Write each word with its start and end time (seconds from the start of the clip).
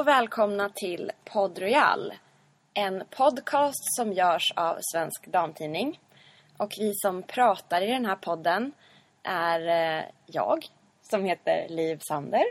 och 0.00 0.06
välkomna 0.06 0.68
till 0.68 1.12
Podd 1.24 1.58
Royal. 1.58 2.14
En 2.74 3.02
podcast 3.10 3.96
som 3.96 4.12
görs 4.12 4.52
av 4.56 4.78
Svensk 4.92 5.26
Damtidning. 5.26 6.00
Och 6.56 6.74
vi 6.78 6.92
som 6.94 7.22
pratar 7.22 7.82
i 7.82 7.86
den 7.86 8.06
här 8.06 8.16
podden 8.16 8.72
är 9.22 9.68
eh, 9.98 10.04
jag, 10.26 10.66
som 11.10 11.24
heter 11.24 11.66
Liv 11.68 11.98
Sander, 12.08 12.44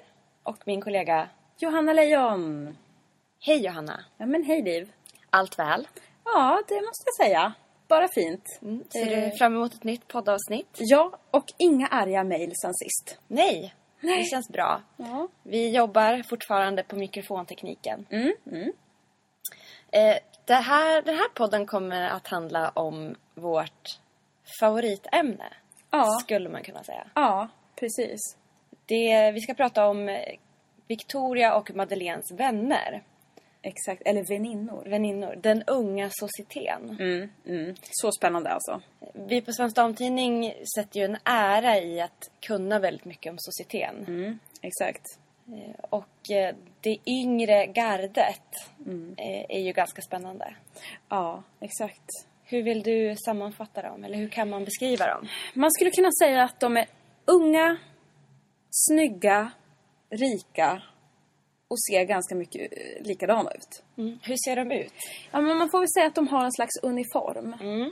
och 0.43 0.57
min 0.65 0.81
kollega 0.81 1.29
Johanna 1.57 1.93
Lejon. 1.93 2.77
Hej 3.39 3.65
Johanna! 3.65 4.05
Ja 4.17 4.25
men 4.25 4.43
hej 4.43 4.61
Liv. 4.61 4.91
Allt 5.29 5.59
väl? 5.59 5.87
Ja, 6.25 6.61
det 6.67 6.75
måste 6.81 7.03
jag 7.05 7.25
säga. 7.27 7.53
Bara 7.87 8.07
fint. 8.07 8.59
Mm, 8.61 8.83
ser 8.93 9.17
Eh. 9.17 9.31
du 9.31 9.37
fram 9.37 9.55
emot 9.55 9.73
ett 9.73 9.83
nytt 9.83 10.07
poddavsnitt? 10.07 10.77
Ja, 10.77 11.11
och 11.31 11.53
inga 11.57 11.87
arga 11.87 12.23
mejl 12.23 12.53
sen 12.61 12.73
sist. 12.73 13.17
Nej, 13.27 13.73
det 14.01 14.23
känns 14.31 14.49
bra. 14.49 14.81
Ja. 14.97 15.27
Vi 15.43 15.75
jobbar 15.75 16.23
fortfarande 16.29 16.83
på 16.83 16.95
mikrofontekniken. 16.95 18.05
Mm, 18.09 18.33
mm. 18.51 18.71
Eh, 19.91 20.15
det 20.45 20.53
här, 20.53 21.01
den 21.01 21.15
här 21.15 21.29
podden 21.29 21.65
kommer 21.65 22.09
att 22.09 22.27
handla 22.27 22.69
om 22.69 23.15
vårt 23.35 23.99
favoritämne, 24.59 25.53
Ja. 25.91 26.19
skulle 26.21 26.49
man 26.49 26.63
kunna 26.63 26.83
säga. 26.83 27.07
Ja, 27.15 27.47
precis. 27.75 28.37
Det, 28.85 29.31
vi 29.31 29.41
ska 29.41 29.53
prata 29.53 29.87
om 29.87 30.19
Victoria 30.87 31.55
och 31.55 31.71
Madeleines 31.75 32.31
vänner, 32.31 33.03
Exakt. 33.61 34.01
Eller 34.05 34.23
väninnor. 34.23 34.83
väninnor, 34.89 35.35
den 35.41 35.63
unga 35.67 36.09
societeten. 36.11 36.97
Mm, 36.99 37.29
mm. 37.45 37.75
Så 37.81 38.11
spännande 38.11 38.49
alltså. 38.49 38.81
Vi 39.13 39.41
på 39.41 39.51
Svensk 39.53 39.75
Damtidning 39.75 40.53
sätter 40.75 40.99
ju 40.99 41.05
en 41.05 41.17
ära 41.23 41.77
i 41.79 42.01
att 42.01 42.31
kunna 42.39 42.79
väldigt 42.79 43.05
mycket 43.05 43.31
om 43.31 43.35
societeten. 43.39 44.05
Mm, 44.07 44.39
exakt. 44.61 45.05
Eh, 45.47 45.75
Och 45.89 46.31
eh, 46.31 46.55
det 46.81 46.97
yngre 47.05 47.65
gardet 47.65 48.17
Mm. 48.85 49.15
eh, 49.17 49.45
är 49.49 49.59
ju 49.59 49.71
ganska 49.71 50.01
spännande. 50.01 50.53
Ja, 51.09 51.43
exakt. 51.59 52.03
Hur 52.43 52.63
vill 52.63 52.83
du 52.83 53.15
sammanfatta 53.25 53.81
dem? 53.81 54.03
Eller 54.03 54.17
hur 54.17 54.29
kan 54.29 54.49
man 54.49 54.65
beskriva 54.65 55.07
dem? 55.07 55.27
Man 55.53 55.71
skulle 55.71 55.91
kunna 55.91 56.09
säga 56.23 56.43
att 56.43 56.59
de 56.59 56.77
är 56.77 56.85
unga, 57.25 57.77
snygga, 58.69 59.51
rika 60.09 60.81
och 61.69 61.81
ser 61.81 62.03
ganska 62.03 62.35
mycket 62.35 62.71
eh, 62.71 63.07
likadana 63.07 63.51
ut. 63.51 63.83
Hur 64.21 64.35
ser 64.45 64.55
de 64.55 64.71
ut? 64.71 64.93
Ja, 65.31 65.41
men 65.41 65.57
man 65.57 65.69
får 65.69 65.79
väl 65.79 65.89
säga 65.89 66.07
att 66.07 66.15
de 66.15 66.27
har 66.27 66.45
en 66.45 66.51
slags 66.51 66.77
uniform. 66.83 67.55
Mm. 67.61 67.91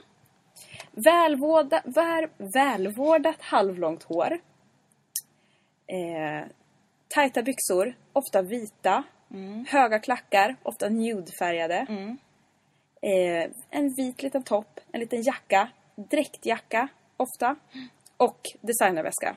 Välvårda, 0.91 1.81
väl, 1.85 2.27
välvårdat 2.53 3.41
halvlångt 3.41 4.03
hår. 4.03 4.39
Eh, 5.87 6.47
tajta 7.07 7.41
byxor, 7.41 7.95
ofta 8.13 8.41
vita. 8.41 9.03
Höga 9.67 9.99
klackar, 9.99 10.55
ofta 10.63 10.89
nudefärgade. 10.89 11.85
Eh, 13.01 13.51
en 13.69 13.93
vit 13.97 14.23
liten 14.23 14.43
topp, 14.43 14.79
en 14.91 14.99
liten 14.99 15.21
jacka. 15.21 15.69
Dräktjacka, 15.95 16.87
ofta. 17.17 17.55
Och 18.17 18.39
designerväska. 18.61 19.35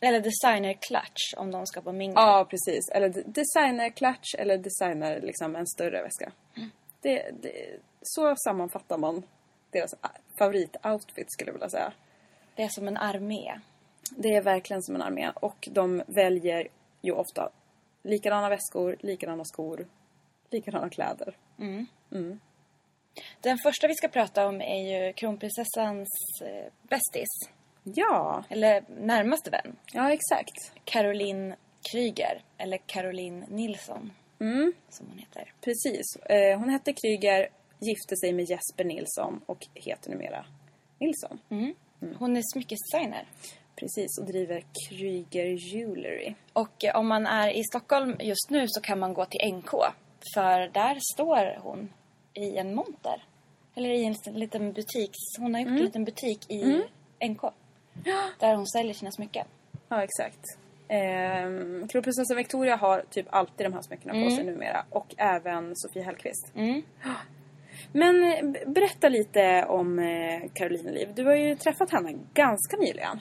Eller 0.00 0.20
designer 0.20 0.72
clutch 0.72 1.34
om 1.36 1.50
de 1.50 1.66
ska 1.66 1.80
på 1.82 1.92
mingel. 1.92 2.14
Ja, 2.16 2.46
precis. 2.50 2.88
Eller 2.88 3.08
de- 3.08 3.22
designer-clutch 3.22 4.34
eller 4.38 4.58
designer, 4.58 5.20
liksom 5.20 5.56
en 5.56 5.66
större 5.66 6.02
väska. 6.02 6.32
Det, 7.00 7.30
det, 7.42 7.80
så 8.02 8.34
sammanfattar 8.36 8.98
man 8.98 9.22
deras 9.70 9.94
favoritoutfit 10.38 11.32
skulle 11.32 11.48
jag 11.48 11.52
vilja 11.52 11.68
säga. 11.68 11.92
Det 12.54 12.62
är 12.62 12.68
som 12.68 12.88
en 12.88 12.96
armé. 12.96 13.60
Det 14.10 14.34
är 14.34 14.42
verkligen 14.42 14.82
som 14.82 14.94
en 14.94 15.02
armé 15.02 15.30
och 15.34 15.68
de 15.70 16.02
väljer 16.06 16.68
ju 17.02 17.12
ofta 17.12 17.50
likadana 18.02 18.48
väskor, 18.48 18.96
likadana 19.00 19.44
skor, 19.44 19.86
likadana 20.50 20.90
kläder. 20.90 21.36
Den 23.40 23.58
första 23.58 23.88
vi 23.88 23.94
ska 23.94 24.08
prata 24.08 24.46
om 24.48 24.60
är 24.60 25.06
ju 25.06 25.12
kronprinsessans 25.12 26.08
eh, 26.42 26.72
bästis. 26.82 27.28
Ja, 27.94 28.44
Eller 28.48 28.84
närmaste 28.88 29.50
vän. 29.50 29.76
ja 29.92 30.12
exakt. 30.12 30.72
Caroline 30.84 31.54
Kryger. 31.92 32.42
Eller 32.58 32.78
Caroline 32.86 33.44
Nilsson. 33.48 34.12
Mm, 34.40 34.72
Som 34.88 35.06
hon 35.06 35.18
heter. 35.18 35.52
precis. 35.60 36.16
Eh, 36.16 36.58
hon 36.58 36.68
hette 36.68 36.92
Kryger, 36.92 37.48
gifte 37.80 38.16
sig 38.16 38.32
med 38.32 38.44
Jesper 38.50 38.84
Nilsson 38.84 39.40
och 39.46 39.66
heter 39.74 40.10
numera 40.10 40.44
Nilsson. 40.98 41.38
Hon 42.18 42.36
är 42.36 42.42
smyckesdesigner. 42.52 43.24
Precis, 43.76 44.18
och 44.20 44.26
driver 44.26 44.64
Kryger 44.88 45.44
Jewelry. 45.46 46.34
Och 46.52 46.84
eh, 46.84 46.96
om 46.96 47.06
man 47.06 47.26
är 47.26 47.50
i 47.50 47.62
Stockholm 47.64 48.16
just 48.20 48.50
nu 48.50 48.64
så 48.68 48.80
kan 48.80 48.98
man 48.98 49.14
gå 49.14 49.24
till 49.24 49.54
NK. 49.54 49.70
För 50.34 50.68
där 50.72 50.98
står 51.14 51.58
hon 51.62 51.92
i 52.34 52.56
en 52.56 52.74
monter. 52.74 53.24
Eller 53.74 53.90
i 53.90 54.04
en 54.04 54.14
liten- 54.34 54.72
butik. 54.72 55.10
Hon 55.38 55.54
har 55.54 55.60
gjort 55.60 55.70
en 55.70 55.84
liten 55.84 56.04
butik 56.04 56.50
i 56.50 56.82
NK. 57.28 57.40
Där 58.38 58.54
hon 58.54 58.66
säljer 58.66 58.94
sina 58.94 59.10
smycken. 59.10 59.46
Ja, 59.88 60.02
exakt. 60.02 60.40
Ehm, 60.88 61.88
Kronprinsessan 61.88 62.36
Victoria 62.36 62.76
har 62.76 63.04
typ 63.10 63.26
alltid 63.30 63.66
de 63.66 63.72
här 63.72 63.82
smyckena 63.82 64.24
på 64.24 64.30
sig 64.30 64.44
numera. 64.44 64.84
Och 64.90 65.14
även 65.16 65.72
Sofie 65.76 66.02
Hellqvist. 66.02 66.52
Mm. 66.54 66.82
Men 67.92 68.32
eh, 68.32 68.68
berätta 68.70 69.08
lite 69.08 69.64
om 69.68 69.98
eh, 69.98 70.50
Caroline 70.54 70.90
Liv. 70.94 71.08
Du 71.14 71.24
har 71.24 71.34
ju 71.34 71.56
träffat 71.56 71.90
henne 71.90 72.14
ganska 72.34 72.76
nyligen. 72.76 73.20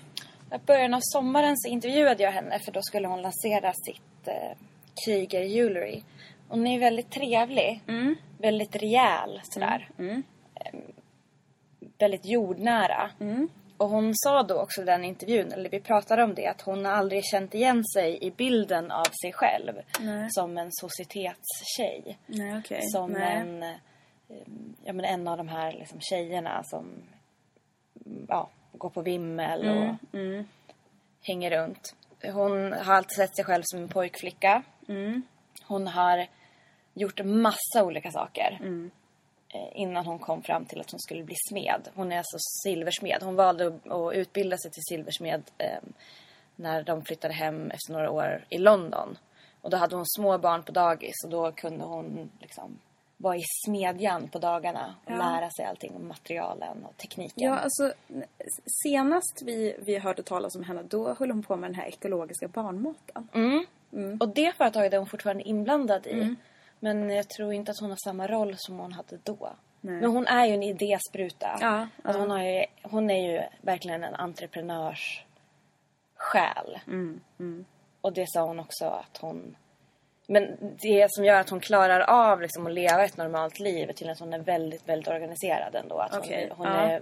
I 0.55 0.57
början 0.65 0.93
av 0.93 0.99
sommaren 1.03 1.57
så 1.57 1.69
intervjuade 1.69 2.23
jag 2.23 2.31
henne 2.31 2.59
för 2.59 2.71
då 2.71 2.81
skulle 2.81 3.07
hon 3.07 3.21
lansera 3.21 3.73
sitt 3.73 4.27
eh, 4.27 4.57
Kryger 5.05 5.41
Jewelry. 5.41 6.01
Hon 6.47 6.67
är 6.67 6.79
väldigt 6.79 7.11
trevlig. 7.11 7.81
Väldigt 8.37 8.75
rejäl 8.75 9.41
sådär. 9.43 9.89
Ehm, 10.55 10.81
väldigt 11.99 12.25
jordnära. 12.25 13.09
Och 13.77 13.89
hon 13.89 14.11
sa 14.15 14.43
då 14.43 14.61
också 14.61 14.81
i 14.81 14.85
den 14.85 15.03
intervjun, 15.03 15.51
eller 15.51 15.69
vi 15.69 15.79
pratade 15.79 16.23
om 16.23 16.35
det, 16.35 16.47
att 16.47 16.61
hon 16.61 16.85
har 16.85 16.91
aldrig 16.91 17.25
känt 17.25 17.53
igen 17.55 17.83
sig 17.95 18.23
i 18.23 18.31
bilden 18.31 18.91
av 18.91 19.05
sig 19.21 19.33
själv 19.33 19.73
Nej. 19.99 20.27
som 20.31 20.57
en 20.57 20.69
societetstjej. 20.71 22.17
Nej, 22.25 22.57
okej. 22.57 22.81
Som 22.81 23.11
Nej. 23.11 23.37
en, 23.37 23.63
eh, 23.63 23.75
ja, 24.83 24.93
men 24.93 25.05
en 25.05 25.27
av 25.27 25.37
de 25.37 25.47
här 25.47 25.71
liksom, 25.71 25.99
tjejerna 26.01 26.63
som 26.63 26.85
ja, 28.27 28.49
går 28.71 28.89
på 28.89 29.01
vimmel 29.01 29.59
och 29.69 30.13
Mm, 30.19 30.47
hänger 31.21 31.51
runt. 31.51 31.95
Hon 32.33 32.73
har 32.73 32.93
alltid 32.93 33.15
sett 33.15 33.35
sig 33.35 33.45
själv 33.45 33.61
som 33.65 33.79
en 33.79 33.89
pojkflicka. 33.89 34.63
Mm. 34.87 35.21
Hon 35.63 35.87
har 35.87 36.27
gjort 36.93 37.25
massa 37.25 37.83
olika 37.83 38.11
saker. 38.11 38.57
Mm. 39.55 39.67
eh, 39.67 39.81
Innan 39.81 40.05
hon 40.05 40.19
kom 40.19 40.41
fram 40.43 40.65
till 40.65 40.81
att 40.81 40.91
hon 40.91 40.99
skulle 40.99 41.23
bli 41.23 41.35
smed. 41.49 41.87
Hon 41.95 42.11
är 42.11 42.17
alltså 42.17 42.37
silversmed. 42.63 43.23
Hon 43.23 43.35
valde 43.35 43.67
att- 43.67 44.13
utbilda 44.13 44.57
sig 44.57 44.71
till 44.71 44.83
silversmed 44.89 45.43
eh, 45.57 45.79
när 46.55 46.83
de 46.83 47.05
flyttade 47.05 47.33
hem 47.33 47.71
efter 47.71 47.93
några 47.93 48.11
år 48.11 48.45
i 48.49 48.57
London. 48.57 49.17
Och 49.61 49.69
då 49.69 49.77
hade 49.77 49.95
hon 49.95 50.05
små 50.07 50.37
barn 50.37 50.63
på 50.63 50.71
dagis 50.71 51.15
och 51.25 51.29
då 51.29 51.51
kunde 51.51 51.83
hon 51.85 52.29
liksom 52.39 52.79
vara 53.17 53.35
i 53.37 53.43
smedjan 53.65 54.27
på 54.29 54.39
dagarna 54.39 54.95
och 55.05 55.11
Ja. 55.11 55.17
lära 55.17 55.49
sig 55.49 55.65
allting 55.65 55.95
om 55.95 56.07
materialen 56.07 56.85
och 56.85 56.97
tekniken. 56.97 57.43
Ja, 57.43 57.55
alltså 57.57 57.93
senast 58.83 59.41
vi, 59.45 59.75
vi 59.85 59.97
hörde 59.97 60.23
talas 60.23 60.55
om 60.55 60.63
henne 60.63 60.83
då 60.83 61.13
höll 61.19 61.31
hon 61.31 61.43
på 61.43 61.55
med 61.55 61.69
den 61.69 61.75
här 61.75 61.87
ekologiska 61.87 62.47
barnmaten. 62.47 63.27
Mm. 63.33 64.17
Och 64.19 64.29
det 64.29 64.53
företaget 64.57 64.93
är 64.93 64.97
hon 64.97 65.07
fortfarande 65.07 65.43
inblandad 65.43 66.07
i. 66.07 66.11
Mm. 66.13 66.35
Men 66.85 67.09
jag 67.09 67.29
tror 67.29 67.53
inte 67.53 67.71
att 67.71 67.79
hon 67.79 67.89
har 67.89 67.97
samma 68.03 68.27
roll 68.27 68.55
som 68.57 68.79
hon 68.79 68.93
hade 68.93 69.17
då. 69.23 69.49
Nej. 69.81 70.01
Men 70.01 70.11
hon 70.11 70.27
är 70.27 70.45
ju 70.45 70.53
en 70.53 70.63
idéspruta. 70.63 71.57
Ja, 71.61 71.87
Alltså 72.03 72.21
ja. 72.21 72.27
hon, 72.27 72.45
ju, 72.45 72.65
hon 72.83 73.09
är 73.09 73.31
ju 73.31 73.41
verkligen 73.61 74.03
en 74.03 74.15
entreprenörs 74.15 75.25
själ. 76.15 76.79
Mm, 76.87 77.65
Och 78.01 78.13
det 78.13 78.25
sa 78.27 78.41
hon 78.41 78.59
också 78.59 78.85
att 78.85 79.17
hon... 79.17 79.55
Men 80.27 80.57
det 80.81 81.07
som 81.11 81.25
gör 81.25 81.39
att 81.39 81.49
hon 81.49 81.59
klarar 81.59 81.99
av 81.99 82.41
liksom 82.41 82.67
att 82.67 82.73
leva 82.73 83.05
ett 83.05 83.17
normalt 83.17 83.59
liv 83.59 83.89
är 83.89 83.93
till 83.93 84.09
att 84.09 84.19
hon 84.19 84.33
är 84.33 84.39
väldigt, 84.39 84.89
väldigt 84.89 85.07
organiserad 85.07 85.75
ändå. 85.75 85.99
Att 85.99 86.17
Okej, 86.17 86.47
hon, 86.49 86.67
hon 86.67 86.75
ja. 86.75 86.81
är 86.81 87.01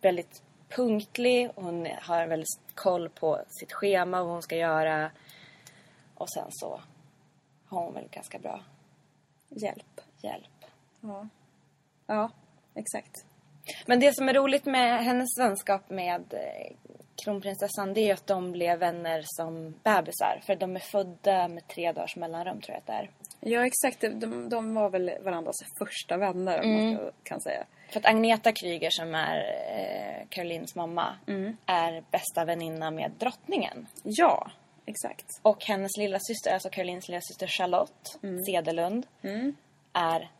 väldigt 0.00 0.42
punktlig, 0.68 1.50
hon 1.54 1.88
har 2.00 2.26
väldigt 2.26 2.60
koll 2.74 3.08
på 3.08 3.40
sitt 3.48 3.72
schema 3.72 4.20
och 4.20 4.26
vad 4.26 4.34
hon 4.34 4.42
ska 4.42 4.56
göra. 4.56 5.10
Och 6.14 6.30
sen 6.30 6.46
så 6.50 6.80
har 7.66 7.84
hon 7.84 7.94
väl 7.94 8.08
ganska 8.10 8.38
bra 8.38 8.60
Hjälp. 9.54 10.00
hjälp. 10.22 10.64
Ja. 11.00 11.28
Ja, 12.06 12.30
exakt. 12.74 13.24
Men 13.86 14.00
det 14.00 14.16
som 14.16 14.28
är 14.28 14.34
roligt 14.34 14.64
med 14.64 15.04
hennes 15.04 15.38
vänskap 15.38 15.90
med 15.90 16.34
eh, 16.34 16.76
kronprinsessan 17.24 17.94
det 17.94 18.00
är 18.00 18.06
ju 18.06 18.12
att 18.12 18.26
de 18.26 18.52
blev 18.52 18.78
vänner 18.78 19.22
som 19.24 19.74
bebisar. 19.82 20.40
För 20.46 20.56
de 20.56 20.76
är 20.76 20.80
födda 20.80 21.48
med 21.48 21.68
tre 21.68 21.92
dagars 21.92 22.16
mellanrum 22.16 22.60
tror 22.60 22.74
jag 22.74 22.78
att 22.78 22.86
det 22.86 22.92
är. 22.92 23.10
Ja, 23.40 23.66
exakt. 23.66 24.00
De, 24.00 24.48
de 24.48 24.74
var 24.74 24.90
väl 24.90 25.10
varandras 25.24 25.56
första 25.78 26.16
vänner, 26.16 26.62
om 26.62 26.72
man 26.72 26.96
ska, 26.96 27.10
kan 27.22 27.40
säga. 27.40 27.64
För 27.90 28.00
att 28.00 28.06
Agneta 28.06 28.52
Kryger 28.52 28.90
som 28.90 29.14
är 29.14 29.36
eh, 29.76 30.26
Carolines 30.28 30.74
mamma 30.74 31.14
är 31.66 32.04
bästa 32.10 32.44
väninna 32.44 32.90
med 32.90 33.12
drottningen. 33.18 33.86
Ja, 34.02 34.50
exakt. 34.86 35.26
Och 35.42 35.64
hennes 35.64 35.96
lilla 35.98 36.18
syster, 36.20 36.54
alltså 36.54 36.70
Carolines 36.70 37.08
lilla 37.08 37.20
syster 37.20 37.46
Charlotte 37.46 38.18
Cederlund 38.46 39.06
är 39.92 40.30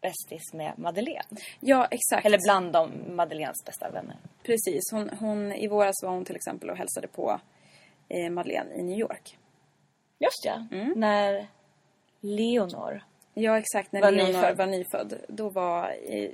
bästis 0.00 0.52
med 0.52 0.78
Madeleine. 0.78 1.28
Ja, 1.60 1.88
exakt. 1.90 2.26
Eller 2.26 2.38
bland 2.38 2.72
de 2.72 3.16
Madeleines 3.16 3.64
bästa 3.66 3.90
vänner. 3.90 4.16
Precis. 4.42 4.82
Hon, 4.92 5.10
hon, 5.20 5.52
I 5.52 5.68
våras 5.68 5.94
var 6.02 6.10
hon 6.10 6.24
till 6.24 6.36
exempel 6.36 6.70
och 6.70 6.76
hälsade 6.76 7.08
på 7.08 7.40
eh, 8.08 8.30
Madeleine 8.30 8.74
i 8.74 8.82
New 8.82 8.98
York. 8.98 9.38
Just 10.18 10.44
ja. 10.44 10.66
När 10.96 11.46
Leonor 12.20 13.02
Ja, 13.36 13.58
exakt. 13.58 13.92
När 13.92 14.00
Var 14.00 14.10
Leonor 14.10 14.32
nyfödd. 14.32 14.56
var 14.56 14.66
nyfödd. 14.66 15.20
Då 15.28 15.48
var 15.50 15.96
eh, 16.04 16.30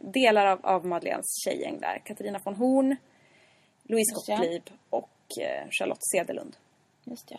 delar 0.00 0.46
av, 0.46 0.66
av 0.66 0.86
Madeleines 0.86 1.26
tjejgäng 1.44 1.80
där. 1.80 2.02
Katarina 2.04 2.40
von 2.44 2.54
Horn, 2.54 2.96
Louise. 3.82 4.14
Gottlieb 4.14 4.62
och 4.90 5.10
eh, 5.40 5.68
Charlotte 5.70 6.02
Cederlund. 6.12 6.56
Just 7.04 7.30
ja. 7.30 7.38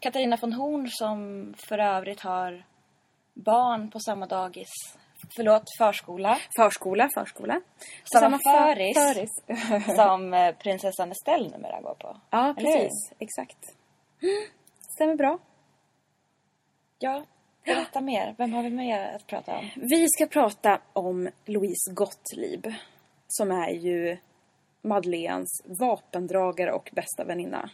Katarina 0.00 0.36
von 0.40 0.52
Horn 0.52 0.88
som 0.90 1.54
för 1.68 1.78
övrigt 1.78 2.20
har 2.20 2.64
barn 3.34 3.90
på 3.90 4.00
samma 4.00 4.26
dagis. 4.26 4.68
Förlåt, 5.36 5.62
förskola. 5.78 6.38
Förskola, 6.56 7.08
förskola. 7.14 7.60
Samma 8.12 8.38
för- 8.38 8.74
föris. 8.74 8.96
föris. 8.98 9.30
som 9.96 10.34
eh, 10.34 10.54
prinsessan 10.54 11.10
Estelle 11.12 11.48
numera 11.50 11.80
går 11.80 11.94
på. 11.94 12.16
ja, 12.30 12.54
precis. 12.58 13.12
Exakt. 13.18 13.58
Stämmer 14.94 15.14
bra. 15.16 15.38
Ja, 16.98 17.24
berätta 17.64 18.00
mer. 18.00 18.34
Vem 18.38 18.52
har 18.52 18.62
vi 18.62 18.70
mer 18.70 19.14
att 19.16 19.26
prata 19.26 19.58
om? 19.58 19.70
Vi 19.76 20.08
ska 20.08 20.26
prata 20.26 20.80
om 20.92 21.28
Louise 21.44 21.92
Gottlieb. 21.94 22.74
Som 23.28 23.50
är 23.50 23.70
ju 23.70 24.16
Madeleines 24.82 25.48
vapendragare 25.80 26.72
och 26.72 26.90
bästa 26.92 27.24
väninna. 27.24 27.70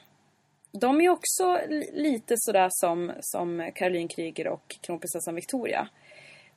De 0.81 1.01
är 1.01 1.09
också 1.09 1.59
li- 1.69 1.91
lite 1.93 2.35
sådär 2.39 2.69
som, 2.71 3.13
som 3.21 3.71
Caroline 3.75 4.09
Kryger 4.09 4.49
och 4.49 4.77
kronprinsessan 4.81 5.35
Victoria. 5.35 5.89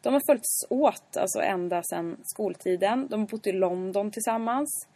De 0.01 0.13
har 0.13 0.21
följts 0.27 0.65
åt 0.69 1.17
alltså 1.17 1.41
ända 1.41 1.83
sedan 1.83 2.17
skoltiden. 2.23 3.07
De 3.09 3.19
har 3.19 3.27
bott 3.27 3.47
i 3.47 3.51
London 3.51 4.11
tillsammans. 4.11 4.87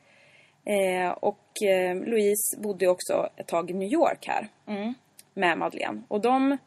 Eh, 0.65 1.11
och 1.11 1.63
eh, 1.63 1.95
Louise 1.95 2.57
bodde 2.59 2.87
också 2.87 3.29
ett 3.35 3.47
tag 3.47 3.71
i 3.71 3.73
New 3.73 3.89
York 3.93 4.27
här. 4.27 4.47
Med 5.33 5.57
Madeleine. 5.57 6.01
Och 6.07 6.21
de... 6.21 6.57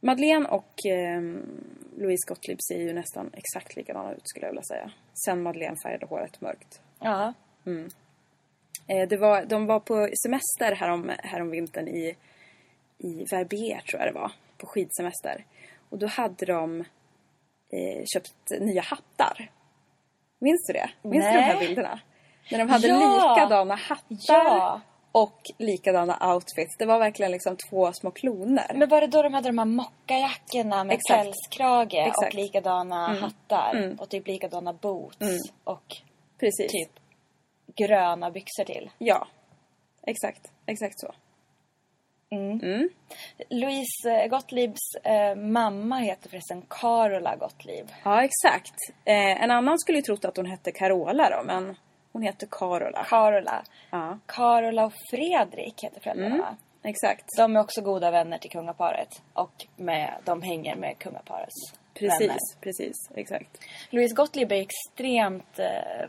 Madeleine 0.00 0.48
och 0.48 0.86
eh, 0.86 1.20
Louise 1.96 2.28
Gottlieb 2.28 2.58
ser 2.68 2.78
ju 2.78 2.92
nästan 2.92 3.30
exakt 3.32 3.76
likadana 3.76 4.12
ut 4.12 4.28
skulle 4.28 4.46
jag 4.46 4.50
vilja 4.52 4.62
säga. 4.62 4.90
Sen 5.24 5.42
Madeleine 5.42 5.76
färgade 5.84 6.06
håret 6.06 6.40
mörkt. 6.40 6.80
Ja. 6.98 7.32
Eh, 7.66 7.86
det 9.08 9.16
var, 9.16 9.44
de 9.44 9.66
var 9.66 9.80
på 9.80 10.08
semester 10.22 10.74
härom, 10.76 11.10
härom 11.18 11.50
vintern 11.50 11.88
i, 11.88 12.16
i 12.98 13.24
Verbier 13.30 13.80
tror 13.80 14.02
jag 14.02 14.14
det 14.14 14.20
var. 14.20 14.32
På 14.58 14.66
skidsemester. 14.66 15.44
Och 15.90 15.98
då 15.98 16.06
hade 16.06 16.46
de 16.46 16.80
eh, 17.70 18.04
köpt 18.14 18.60
nya 18.60 18.82
hattar. 18.82 19.50
Minns 20.38 20.66
du 20.66 20.72
det? 20.72 20.90
Minns 21.02 21.24
du 21.24 21.32
de 21.32 21.38
här 21.42 21.54
Nej. 21.58 21.66
bilderna? 21.66 22.00
När 22.50 22.58
de 22.58 22.68
hade 22.70 22.88
Ja! 22.88 23.34
likadana 23.34 23.74
hattar 23.74 24.16
Ja. 24.28 24.80
och 25.12 25.50
likadana 25.58 26.34
outfits. 26.34 26.76
Det 26.78 26.86
var 26.86 26.98
verkligen 26.98 27.32
liksom 27.32 27.56
två 27.70 27.92
små 27.92 28.10
kloner. 28.10 28.72
Men 28.74 28.88
var 28.88 29.00
det 29.00 29.06
då 29.06 29.22
de 29.22 29.34
hade 29.34 29.48
de 29.48 29.58
här 29.58 29.64
mockajackorna 29.64 30.84
med 30.84 30.94
Exakt. 30.94 31.22
pälskrage 31.24 31.94
och 31.94 32.06
Exakt. 32.08 32.34
likadana 32.34 33.14
hattar? 33.14 33.74
Mm. 33.76 33.96
Och 33.96 34.08
typ 34.08 34.26
likadana 34.26 34.72
boots 34.72 35.16
och 35.64 35.96
Precis. 36.40 36.72
typ 36.72 36.90
gröna 37.76 38.30
byxor 38.30 38.64
till. 38.64 38.90
Ja. 38.98 39.26
Exakt. 40.06 40.50
Exakt 40.66 41.00
så. 41.00 41.12
Louise 43.48 44.28
Gottliebs 44.30 44.94
eh, 45.04 45.34
mamma 45.34 45.96
heter 45.98 46.30
förresten 46.30 46.62
Carola 46.68 47.36
Gottlieb. 47.36 47.86
Ja, 48.04 48.24
exakt. 48.24 48.74
Eh, 49.04 49.42
en 49.42 49.50
annan 49.50 49.78
skulle 49.78 49.98
ju 49.98 50.02
trott 50.02 50.24
att 50.24 50.36
hon 50.36 50.46
hette 50.46 50.72
Carola 50.72 51.30
då, 51.30 51.42
men 51.46 51.76
hon 52.12 52.22
heter 52.22 52.48
Carola. 52.50 53.04
Carola. 53.08 53.64
Ja, 53.90 54.18
Carola 54.26 54.84
och 54.84 54.92
Fredrik 55.10 55.84
heter 55.84 56.00
föräldrarna. 56.00 56.36
va? 56.36 56.56
exakt. 56.84 57.24
De 57.36 57.56
är 57.56 57.60
också 57.60 57.80
goda 57.80 58.10
vänner 58.10 58.38
till 58.38 58.50
kungaparet. 58.50 59.22
Och 59.32 59.66
med, 59.76 60.14
de 60.24 60.42
hänger 60.42 60.76
med 60.76 60.98
kungaparets 60.98 61.72
Precis, 61.94 62.20
vänner. 62.20 62.38
precis. 62.60 62.94
Exakt. 63.14 63.58
Louise 63.90 64.14
Gottlieb 64.14 64.52
är 64.52 64.60
extremt 64.60 65.58
eh, 65.58 66.06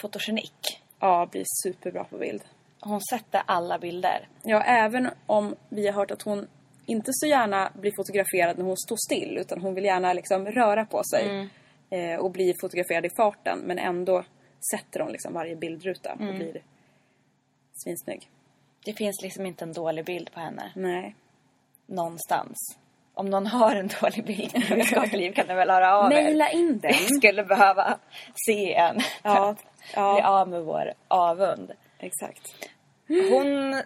fotogenik. 0.00 0.80
Ja, 1.00 1.28
blir 1.30 1.44
superbra 1.62 2.04
på 2.04 2.18
bild. 2.18 2.42
Hon 2.80 3.00
sätter 3.10 3.42
alla 3.46 3.78
bilder. 3.78 4.28
Ja, 4.42 4.62
även 4.62 5.08
om 5.26 5.54
vi 5.68 5.86
har 5.86 5.92
hört 5.92 6.10
att 6.10 6.22
hon 6.22 6.46
inte 6.86 7.10
så 7.12 7.26
gärna 7.26 7.70
blir 7.74 7.92
fotograferad 7.96 8.58
när 8.58 8.64
hon 8.64 8.76
står 8.76 8.96
still, 8.96 9.38
utan 9.38 9.60
hon 9.60 9.74
vill 9.74 9.84
gärna 9.84 10.12
liksom 10.12 10.46
röra 10.46 10.84
på 10.86 11.02
sig 11.04 11.48
eh, 11.90 12.20
och 12.20 12.30
bli 12.30 12.54
fotograferad 12.60 13.06
i 13.06 13.10
farten, 13.16 13.58
men 13.58 13.78
ändå 13.78 14.24
sätter 14.70 15.00
hon 15.00 15.12
liksom 15.12 15.32
varje 15.32 15.56
bildruta 15.56 16.12
och 16.12 16.34
blir 16.34 16.62
svinsnygg. 17.72 18.30
Det 18.84 18.92
finns 18.92 19.22
liksom 19.22 19.46
inte 19.46 19.64
en 19.64 19.72
dålig 19.72 20.04
bild 20.04 20.32
på 20.32 20.40
henne 20.40 20.72
Nej. 20.74 21.14
någonstans. 21.86 22.56
Om 23.14 23.30
någon 23.30 23.46
har 23.46 23.76
en 23.76 23.90
dålig 24.00 24.24
bild 24.24 24.70
Louise 24.70 24.94
Gottlieb 24.94 25.34
kan 25.34 25.46
ni 25.46 25.54
väl 25.54 25.70
höra 25.70 25.96
av 25.96 26.12
er. 26.12 26.22
Maila 26.22 26.50
in 26.50 26.78
den. 26.78 26.92
Vi 26.92 27.16
skulle 27.16 27.44
behöva 27.44 27.98
se 28.46 28.74
en 28.74 29.00
Ja, 29.22 29.56
ja. 29.94 30.14
bli 30.14 30.22
av 30.22 30.48
med 30.48 30.62
vår 30.62 30.92
avund. 31.08 31.72
Exakt. 31.98 32.70
Hon... 33.08 33.82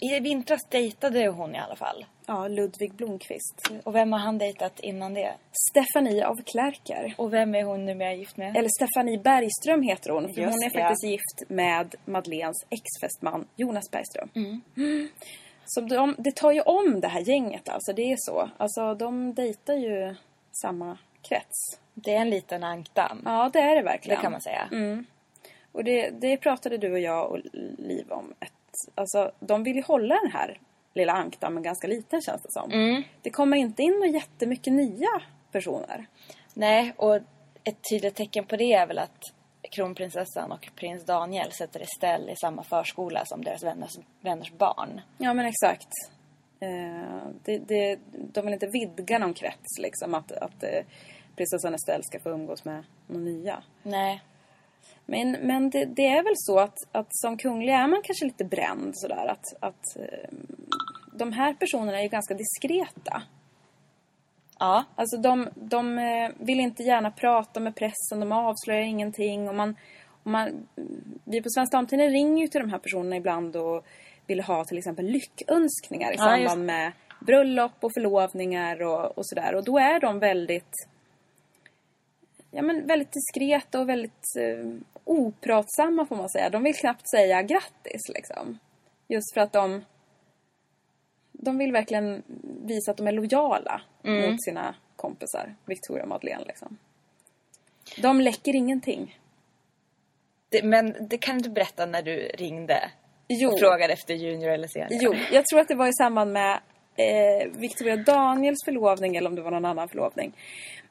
I 0.00 0.20
vintras 0.20 0.60
dejtade 0.70 1.28
hon 1.28 1.54
i 1.54 1.58
alla 1.58 1.76
fall. 1.76 2.06
Ja, 2.26 2.48
Ludvig 2.48 2.94
Blomqvist. 2.94 3.70
Och 3.84 3.94
vem 3.94 4.12
har 4.12 4.18
han 4.18 4.38
dejtat 4.38 4.80
innan 4.80 5.14
det? 5.14 5.34
Stefanie 5.70 6.26
av 6.26 6.36
Klerker. 6.44 7.14
Och 7.18 7.32
vem 7.32 7.54
är 7.54 7.62
hon 7.62 7.84
numera 7.84 8.14
gift 8.14 8.36
med? 8.36 8.56
Eller 8.56 8.68
Stefanie 8.68 9.18
Bergström 9.18 9.82
heter 9.82 10.10
hon. 10.10 10.34
För 10.34 10.40
Just 10.40 10.54
hon 10.54 10.62
är 10.62 10.78
ja. 10.78 10.80
faktiskt 10.80 11.04
gift 11.04 11.50
med 11.50 11.94
Madeleines 12.04 12.56
ex-fästman 12.70 13.46
Jonas 13.56 13.90
Bergström. 13.90 14.28
Mm. 14.34 15.08
Så 15.66 15.80
de, 15.80 16.14
det 16.18 16.36
tar 16.36 16.52
ju 16.52 16.60
om 16.60 17.00
det 17.00 17.08
här 17.08 17.20
gänget 17.20 17.68
alltså. 17.68 17.92
Det 17.92 18.12
är 18.12 18.16
så. 18.18 18.50
Alltså 18.56 18.94
de 18.94 19.34
dejtar 19.34 19.74
ju 19.74 20.14
samma 20.62 20.98
krets. 21.28 21.80
Det 22.04 22.14
är 22.14 22.20
en 22.20 22.30
liten 22.30 22.64
ankdamm. 22.64 23.22
Ja, 23.24 23.50
det 23.52 23.58
är 23.58 23.68
det 23.68 23.74
det 23.74 23.82
verkligen. 23.82 24.20
kan 24.20 24.32
man 24.32 24.40
säga. 24.40 24.68
Och 25.72 25.84
det, 25.84 26.10
det 26.10 26.36
pratade 26.36 26.78
du 26.78 26.92
och 26.92 27.00
jag 27.00 27.30
och 27.30 27.38
Liv 27.78 28.06
om. 28.10 28.34
Ett, 28.40 28.52
alltså, 28.94 29.32
de 29.40 29.62
vill 29.62 29.76
ju 29.76 29.82
hålla 29.82 30.14
den 30.22 30.32
här 30.32 30.60
lilla 30.94 31.12
ankdammen 31.12 31.62
ganska 31.62 31.86
liten 31.86 32.22
känns 32.22 32.42
det 32.42 32.52
som. 32.52 32.72
Mm. 32.72 33.02
Det 33.22 33.30
kommer 33.30 33.56
inte 33.56 33.82
in 33.82 34.00
något 34.00 34.14
jättemycket 34.14 34.72
nya 34.72 35.22
personer. 35.52 36.06
Nej, 36.54 36.92
och 36.96 37.16
ett 37.64 37.78
tydligt 37.90 38.14
tecken 38.14 38.44
på 38.44 38.56
det 38.56 38.72
är 38.72 38.86
väl 38.86 38.98
att 38.98 39.20
kronprinsessan 39.70 40.52
och 40.52 40.68
prins 40.76 41.04
Daniel 41.04 41.52
sätter 41.52 41.80
Estelle 41.80 42.32
i 42.32 42.36
samma 42.36 42.62
förskola 42.64 43.24
som 43.24 43.44
deras 43.44 43.62
vänners, 43.62 43.98
vänners 44.20 44.52
barn. 44.52 45.00
Ja, 45.18 45.34
men 45.34 45.46
exakt. 45.46 45.88
Eh, 46.60 47.28
det, 47.44 47.58
det, 47.58 47.98
de 48.12 48.44
vill 48.44 48.54
inte 48.54 48.66
vidga 48.66 49.18
någon 49.18 49.34
krets, 49.34 49.78
liksom. 49.78 50.14
Att, 50.14 50.32
att 50.32 50.62
eh, 50.62 50.84
prinsessan 51.38 51.74
Estelle 51.74 52.02
ska 52.04 52.20
få 52.20 52.30
umgås 52.30 52.64
med 52.64 52.84
några 53.06 53.24
nya. 53.24 53.62
Nej. 53.82 54.22
Men, 55.06 55.30
men 55.30 55.70
det, 55.70 55.84
det 55.84 56.06
är 56.06 56.22
väl 56.22 56.34
så 56.36 56.58
att, 56.58 56.76
att 56.92 57.06
som 57.10 57.36
kunglig 57.36 57.72
är 57.72 57.86
man 57.86 58.02
kanske 58.04 58.24
lite 58.24 58.44
bränd 58.44 58.92
sådär. 58.94 59.26
Att, 59.26 59.44
att 59.60 59.96
eh, 59.96 60.28
de 61.12 61.32
här 61.32 61.54
personerna 61.54 61.98
är 61.98 62.02
ju 62.02 62.08
ganska 62.08 62.34
diskreta. 62.34 63.22
Ja. 64.58 64.84
Alltså 64.94 65.16
de, 65.16 65.48
de 65.54 65.98
eh, 65.98 66.30
vill 66.38 66.60
inte 66.60 66.82
gärna 66.82 67.10
prata 67.10 67.60
med 67.60 67.74
pressen, 67.74 68.20
de 68.20 68.32
avslöjar 68.32 68.82
ingenting. 68.82 69.48
Och 69.48 69.54
man, 69.54 69.76
om 70.22 70.32
man, 70.32 70.66
vi 71.24 71.42
på 71.42 71.48
Svenska 71.50 71.76
Damtidningen 71.76 72.12
ringer 72.12 72.42
ju 72.42 72.48
till 72.48 72.60
de 72.60 72.70
här 72.70 72.78
personerna 72.78 73.16
ibland 73.16 73.56
och 73.56 73.84
vill 74.26 74.40
ha 74.40 74.64
till 74.64 74.78
exempel 74.78 75.04
lyckönskningar 75.04 76.12
i 76.12 76.14
Ja, 76.18 76.24
samband 76.24 76.60
just- 76.60 76.66
med 76.66 76.92
bröllop 77.20 77.72
och 77.80 77.92
förlovningar 77.94 78.82
och, 78.82 79.18
och 79.18 79.26
sådär. 79.26 79.54
Och 79.54 79.64
då 79.64 79.78
är 79.78 80.00
de 80.00 80.18
väldigt 80.18 80.88
ja, 82.58 82.62
men 82.62 82.86
väldigt 82.86 83.12
diskreta 83.12 83.80
och 83.80 83.88
väldigt 83.88 84.36
eh, 84.38 84.66
opratsamma 85.04 86.06
får 86.06 86.16
man 86.16 86.28
säga. 86.28 86.50
De 86.50 86.62
vill 86.62 86.74
knappt 86.74 87.10
säga 87.10 87.42
grattis 87.42 88.08
liksom. 88.14 88.58
Just 89.08 89.34
för 89.34 89.40
att 89.40 89.52
de 89.52 89.84
de 91.32 91.58
vill 91.58 91.72
verkligen 91.72 92.22
visa 92.66 92.90
att 92.90 92.96
de 92.96 93.06
är 93.06 93.12
lojala 93.12 93.80
Mm. 94.04 94.30
mot 94.30 94.44
sina 94.44 94.74
kompisar, 94.96 95.54
Victoria 95.66 96.02
och 96.02 96.08
Madeleine 96.08 96.44
liksom. 96.46 96.78
De 98.02 98.20
läcker 98.20 98.56
ingenting. 98.56 99.18
Det, 100.48 100.62
men 100.62 100.94
det 101.08 101.18
kan 101.18 101.38
du 101.38 101.50
berätta 101.50 101.86
när 101.86 102.02
du 102.02 102.16
ringde 102.16 102.90
Jo, 103.28 103.50
och 103.52 103.58
frågade 103.58 103.92
efter 103.92 104.14
junior 104.14 104.50
eller 104.50 104.68
senior? 104.68 104.88
jo 105.02 105.14
jag 105.32 105.46
tror 105.46 105.60
att 105.60 105.68
det 105.68 105.74
var 105.74 105.86
i 105.88 105.92
samband 105.92 106.32
med 106.32 106.60
eh, 106.98 107.48
Victoria 107.48 107.96
Daniels 107.96 108.64
förlovning 108.64 109.16
eller 109.16 109.30
om 109.30 109.34
det 109.34 109.42
var 109.42 109.50
någon 109.50 109.64
annan 109.64 109.88
förlovning. 109.88 110.32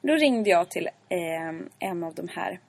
Då 0.00 0.14
ringde 0.14 0.50
jag 0.50 0.70
till 0.70 0.86
eh, 1.08 1.48
en 1.78 2.04
av 2.04 2.14
de 2.14 2.28
här 2.28 2.60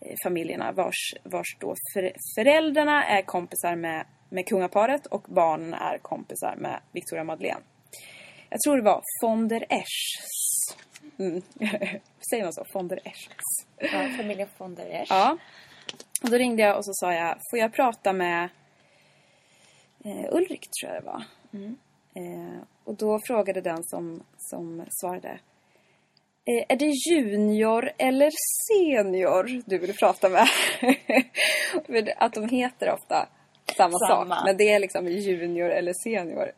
eh, 0.00 0.16
familjerna 0.24 0.72
vars, 0.72 1.14
vars 1.22 1.56
då 1.60 1.74
för, 1.94 2.12
föräldrarna 2.38 3.04
är 3.04 3.22
kompisar 3.22 3.76
med, 3.76 4.06
med 4.28 4.46
kungaparet 4.46 5.06
och 5.06 5.22
barnen 5.28 5.74
är 5.74 5.98
kompisar 5.98 6.54
med 6.58 6.80
Victoria 6.92 7.24
Madeleine. 7.24 7.60
Jag 8.50 8.60
tror 8.60 8.76
det 8.76 8.82
var 8.82 9.02
von 9.22 9.48
der 9.48 9.64
Eschs. 9.68 10.76
Mm. 11.18 11.42
Säger 12.30 12.44
man 12.44 12.52
så? 12.52 12.64
Von 12.72 12.88
der 12.88 13.00
Eschs. 13.04 13.66
Ja, 13.76 14.08
familjen 14.16 14.48
von 14.58 14.74
der 14.74 14.86
Esch. 14.86 15.10
Ja. 15.10 15.36
Och 16.22 16.30
då 16.30 16.36
ringde 16.36 16.62
jag 16.62 16.76
och 16.76 16.84
så 16.84 16.90
sa 16.94 17.14
jag, 17.14 17.36
får 17.50 17.58
jag 17.58 17.72
prata 17.72 18.12
med 18.12 18.48
eh, 20.04 20.34
Ulrik 20.34 20.68
tror 20.80 20.92
jag 20.92 21.02
det 21.02 21.06
var. 21.06 21.24
Eh, 22.14 22.62
och 22.84 22.94
då 22.94 23.18
frågade 23.26 23.60
den 23.60 23.84
som, 23.84 24.22
som 24.38 24.84
svarade, 25.00 25.28
eh, 26.44 26.64
är 26.68 26.76
det 26.76 26.92
junior 27.10 27.90
eller 27.98 28.30
senior 28.68 29.62
du 29.66 29.78
vill 29.78 29.96
prata 29.96 30.28
med? 30.28 30.46
Att 32.16 32.32
de 32.32 32.48
heter 32.48 32.92
ofta 32.92 33.28
samma, 33.76 33.98
Samma. 33.98 34.34
sak. 34.36 34.44
Men 34.46 34.56
det 34.56 34.70
är 34.72 34.78
liksom 34.78 35.06
junior 35.08 35.70
eller 35.70 35.92
senior. 36.04 36.52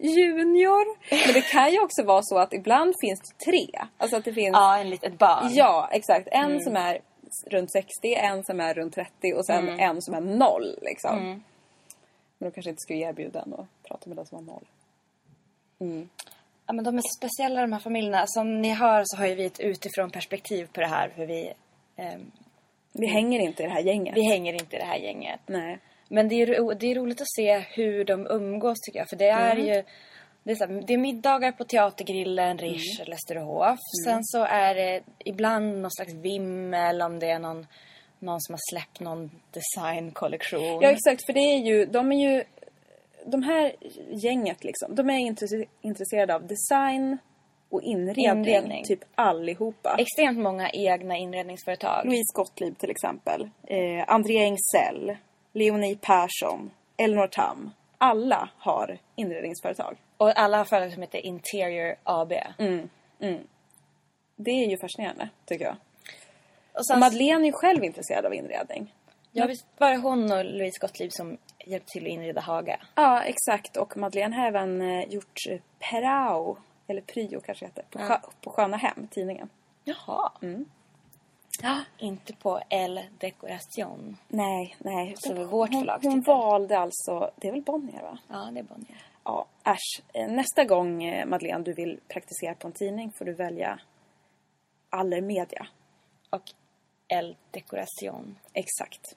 Junior? 0.00 0.84
Men 1.26 1.34
det 1.34 1.40
kan 1.52 1.72
ju 1.72 1.80
också 1.80 2.02
vara 2.04 2.22
så 2.22 2.38
att 2.38 2.52
ibland 2.54 2.94
finns 3.00 3.20
det 3.20 3.44
tre. 3.50 3.66
Alltså 3.98 4.16
att 4.16 4.24
det 4.24 4.32
finns 4.32 4.52
Ja, 4.52 4.78
en 4.78 4.90
litet 4.90 5.18
barn. 5.18 5.50
Ja, 5.54 5.88
exakt. 5.92 6.28
En 6.30 6.44
Mm. 6.44 6.60
som 6.60 6.76
är 6.76 7.00
runt 7.50 7.72
60, 7.72 8.14
en 8.14 8.44
som 8.44 8.60
är 8.60 8.74
runt 8.74 8.94
30 8.94 9.10
och 9.36 9.46
sen 9.46 9.68
Mm. 9.68 9.80
en 9.80 10.02
som 10.02 10.14
är 10.14 10.20
noll. 10.20 10.78
Liksom. 10.82 11.42
Men 12.38 12.50
de 12.50 12.50
kanske 12.50 12.70
inte 12.70 12.80
skulle 12.80 12.98
erbjuda 12.98 13.40
att 13.40 13.66
prata 13.88 14.08
med 14.08 14.16
den 14.16 14.26
som 14.26 14.46
var 14.46 14.52
noll. 14.54 14.64
Ja, 16.66 16.72
men 16.72 16.84
de 16.84 16.98
är 16.98 17.02
speciella 17.18 17.60
de 17.60 17.72
här 17.72 17.80
familjerna. 17.80 18.24
Som 18.26 18.62
ni 18.62 18.70
hör 18.74 19.02
så 19.06 19.16
har 19.16 19.26
ju 19.26 19.34
vi 19.34 19.44
ett 19.44 19.60
utifrån 19.60 20.10
perspektiv 20.10 20.68
på 20.72 20.80
det 20.80 20.86
här. 20.86 21.08
För 21.16 21.26
vi, 21.26 21.52
ehm, 21.96 22.30
Vi 22.92 23.06
hänger 23.06 23.40
inte 23.40 23.62
i 23.62 23.66
det 23.66 23.72
här 23.72 23.80
gänget. 23.80 24.16
vi 24.16 24.28
hänger 24.28 24.52
inte 24.52 24.76
i 24.76 24.78
det 24.78 24.84
här 24.84 24.98
gänget. 24.98 25.40
Nej. 25.46 25.78
Men 26.08 26.28
det 26.28 26.34
är, 26.42 26.74
det 26.74 26.86
är 26.86 26.94
roligt 26.94 27.20
att 27.20 27.30
se 27.36 27.58
hur 27.58 28.04
de 28.04 28.26
umgås 28.26 28.78
tycker 28.80 28.98
jag. 28.98 29.08
För 29.08 29.16
det 29.16 29.28
är 29.28 29.54
Mm. 29.56 29.66
ju 29.66 29.82
det 30.42 30.50
är, 30.52 30.54
så 30.56 30.66
här, 30.66 30.82
det 30.86 30.94
är 30.94 30.98
middagar 30.98 31.52
på 31.52 31.64
Teatergrillen, 31.64 32.58
Rish 32.58 33.00
Mm. 33.00 33.06
eller 33.06 33.16
Sturehof. 33.16 33.78
Sen 34.04 34.20
så 34.24 34.44
är 34.44 34.74
det 34.74 35.00
ibland 35.18 35.78
någon 35.82 35.90
slags 35.90 36.12
vimmel 36.14 37.02
om 37.02 37.18
det 37.18 37.30
är 37.30 37.38
någon, 37.38 37.66
någon 38.18 38.40
som 38.40 38.52
har 38.52 38.60
släppt 38.70 39.00
någon 39.00 39.30
designkollektion. 39.50 40.80
Ja, 40.82 40.90
exakt. 40.90 41.26
För 41.26 41.32
det 41.32 41.40
är 41.40 41.58
ju, 41.58 41.86
de 41.86 42.12
är 42.12 42.30
ju, 42.30 42.44
de 43.26 43.42
här 43.42 43.72
gänget 44.10 44.64
liksom, 44.64 44.94
de 44.94 45.10
är 45.10 45.18
intresse- 45.18 45.66
intresserade 45.80 46.34
av 46.34 46.46
design 46.46 47.18
och 47.68 47.82
inredning. 47.82 48.24
Inredning. 48.38 48.84
Typ 48.84 49.04
allihopa. 49.14 49.96
Extremt 49.98 50.38
många 50.38 50.70
egna 50.70 51.16
inredningsföretag. 51.16 52.04
Louise 52.04 52.32
Gottlieb 52.34 52.78
till 52.78 52.90
exempel. 52.90 53.50
Eh, 53.66 54.04
Andrea 54.08 54.42
Engsell. 54.44 55.16
Leonie 55.52 55.96
Persson. 55.96 56.70
Elinor 56.96 57.26
Tam. 57.26 57.70
Alla 57.98 58.48
har 58.58 58.98
inredningsföretag. 59.16 59.96
Och 60.16 60.38
alla 60.38 60.58
har 60.58 60.64
företag 60.64 60.92
som 60.92 61.02
heter 61.02 61.18
Interior 61.26 61.94
AB. 62.04 62.32
Mm. 62.58 62.88
Det 64.36 64.50
är 64.50 64.70
ju 64.70 64.78
fascinerande, 64.78 65.28
tycker 65.44 65.64
jag. 65.64 65.76
Och 66.72 66.86
sen, 66.86 66.94
Och 66.96 67.00
Madeleine 67.00 67.44
är 67.44 67.46
ju 67.46 67.52
själv 67.52 67.84
intresserad 67.84 68.26
av 68.26 68.34
inredning. 68.34 68.94
ja, 69.32 69.46
visst 69.46 69.66
var 69.78 69.90
det 69.90 69.96
hon 69.96 70.32
och 70.32 70.44
Louise 70.44 70.78
Gottlieb 70.80 71.12
som 71.12 71.38
hjälpte 71.66 71.92
till 71.92 72.02
att 72.04 72.08
inreda 72.08 72.40
Haga? 72.40 72.80
Ja, 72.94 73.22
exakt. 73.22 73.76
Och 73.76 73.96
Madeleine 73.96 74.36
har 74.36 74.46
även 74.46 74.80
eh, 74.80 75.04
gjort 75.08 75.38
eh, 75.50 75.60
Perao, 75.78 76.56
eller 76.86 77.00
Pryo 77.00 77.40
kanske 77.40 77.64
heter, 77.66 77.84
på, 77.90 77.98
Skö- 77.98 78.30
på 78.40 78.50
Sköna 78.50 78.76
Hem, 78.76 79.08
tidningen. 79.10 79.48
Jaha. 79.84 80.32
Ja. 81.62 81.80
Inte 81.98 82.32
på 82.32 82.60
El 82.68 83.00
Decoration. 83.18 84.16
Nej, 84.28 84.76
nej. 84.78 85.14
Som 85.16 85.36
är 85.36 85.44
vårt 85.44 85.70
hon, 85.72 85.80
förlagstitel. 85.80 86.12
hon 86.12 86.20
valde 86.22 86.78
alltså, 86.78 87.30
det 87.36 87.48
är 87.48 87.52
väl 87.52 87.62
Bonnier 87.62 88.02
va? 88.02 88.18
Ja, 88.28 88.48
det 88.52 88.58
är 88.58 88.64
Bonnier. 88.64 89.02
Ja, 89.24 89.46
äsch. 89.64 90.02
Eh, 90.14 90.28
Nästa 90.28 90.64
gång 90.64 90.98
Madeleine 91.28 91.64
du 91.64 91.72
vill 91.72 92.00
praktisera 92.08 92.54
på 92.54 92.66
en 92.66 92.72
tidning 92.72 93.12
får 93.18 93.24
du 93.24 93.32
välja 93.34 93.80
Allermedia. 94.90 95.66
Och 96.30 96.42
El 97.08 97.36
Decoration. 97.50 98.38
Exakt. 98.52 99.16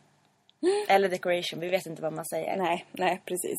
Eller 0.87 1.09
Decoration, 1.09 1.59
vi 1.59 1.69
vet 1.69 1.85
inte 1.85 2.01
vad 2.01 2.13
man 2.13 2.25
säger. 2.25 2.57
Nej, 2.57 2.85
nej 2.91 3.21
precis. 3.25 3.57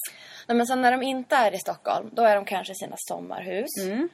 Nej, 0.49 0.57
men 0.57 0.67
sen 0.67 0.81
när 0.81 0.93
de 0.93 1.03
inte 1.03 1.37
är 1.37 1.55
i 1.55 1.59
Stockholm, 1.59 2.11
då 2.13 2.23
är 2.23 2.35
de 2.35 2.45
kanske 2.45 2.73
i 2.73 2.77
sina 2.77 2.97
sommarhus. 2.99 3.71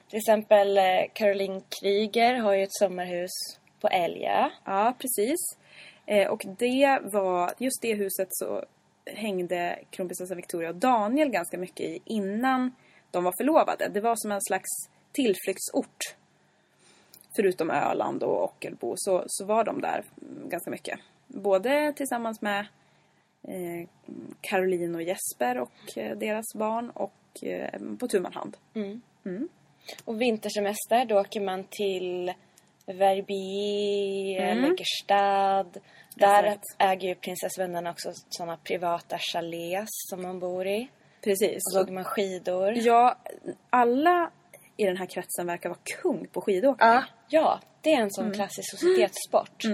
Till 0.09 0.19
exempel 0.19 0.79
eh, 0.79 0.85
Caroline 1.12 1.62
Kryger 1.81 2.35
har 2.35 2.55
ju 2.55 2.62
ett 2.62 2.75
sommarhus 2.75 3.31
på 3.81 3.88
Älgö. 3.88 4.50
Ja, 4.64 4.95
precis. 4.99 5.38
Eh, 6.07 6.29
och 6.29 6.43
det 6.59 6.99
var, 7.03 7.53
just 7.59 7.83
det 7.83 7.95
huset 7.95 8.29
så 8.31 8.64
hängde 9.07 9.79
kronprinsessan 9.91 10.37
Victoria 10.37 10.69
och 10.69 10.76
Daniel 10.76 11.29
ganska 11.29 11.59
mycket 11.59 11.87
i 11.87 11.99
innan 12.05 12.73
de 13.11 13.25
var 13.25 13.33
förlovade. 13.41 13.88
Det 13.88 14.00
var 14.00 14.17
som 14.17 14.33
en 14.33 14.43
slags 14.43 14.71
tillflyktsort. 15.12 15.99
Förutom 17.37 17.71
Öland 17.71 18.23
och 18.23 18.45
Ockelbo 18.45 18.95
så, 18.97 19.25
så 19.26 19.45
var 19.45 19.64
de 19.64 19.81
där 19.81 20.05
mm, 20.23 20.49
ganska 20.49 20.71
mycket. 20.71 20.99
Både 21.26 21.93
tillsammans 21.93 22.43
med 22.43 22.66
eh, 23.43 23.88
Caroline 24.40 24.95
och 24.95 25.02
Jesper 25.02 25.59
och 25.59 25.99
eh, 25.99 26.16
deras 26.16 26.54
barn 26.54 26.90
och 26.90 27.45
eh, 27.45 27.81
på 28.00 28.09
tu 28.09 28.25
hand. 28.33 28.57
Och 30.04 30.21
vintersemester, 30.21 31.04
då 31.04 31.21
åker 31.21 31.40
man 31.40 31.64
till 31.71 32.33
Verbier 32.87 34.40
eller 34.40 34.76
Gestad. 34.76 35.81
Där 36.14 36.45
Exakt. 36.45 36.64
äger 36.78 37.09
ju 37.09 37.14
prinsessvännerna 37.14 37.90
också 37.90 38.11
sådana 38.28 38.57
privata 38.57 39.19
chalets 39.19 40.09
som 40.11 40.23
man 40.23 40.38
bor 40.40 40.66
i. 40.66 40.88
Precis. 41.25 41.57
Och 41.57 41.73
så 41.73 41.83
åker 41.83 41.93
man 41.93 42.04
skidor. 42.04 42.73
Ja, 42.76 43.19
alla 43.71 44.31
i 44.76 44.85
den 44.85 44.97
här 44.97 45.07
kretsen 45.07 45.47
verkar 45.47 45.69
vara 45.69 45.78
kung 46.02 46.26
på 46.26 46.40
skidåkning. 46.40 46.88
Ja, 46.88 47.04
ja, 47.28 47.61
det 47.81 47.93
är 47.93 48.00
en 48.00 48.11
sån 48.11 48.33
klassisk 48.33 48.71
societetssport. 48.71 49.64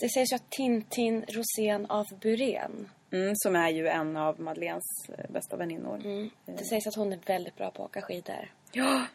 Det 0.00 0.08
sägs 0.08 0.32
ju 0.32 0.36
att 0.36 0.50
Tintin 0.50 1.24
Rosén 1.28 1.86
av 1.86 2.06
Buren, 2.20 2.88
Mm, 3.12 3.32
som 3.36 3.56
är 3.56 3.68
ju 3.70 3.88
en 3.88 4.16
av 4.16 4.40
Madeleines 4.40 4.84
eh, 5.18 5.30
bästa 5.30 5.56
väninnor. 5.56 5.98
det 6.44 6.64
sägs 6.64 6.86
att 6.86 6.94
hon 6.94 7.12
är 7.12 7.18
väldigt 7.26 7.56
bra 7.56 7.70
på 7.70 7.82
att 7.84 7.90
åka 7.90 8.02
skidor. 8.02 8.52
Ja, 8.72 9.06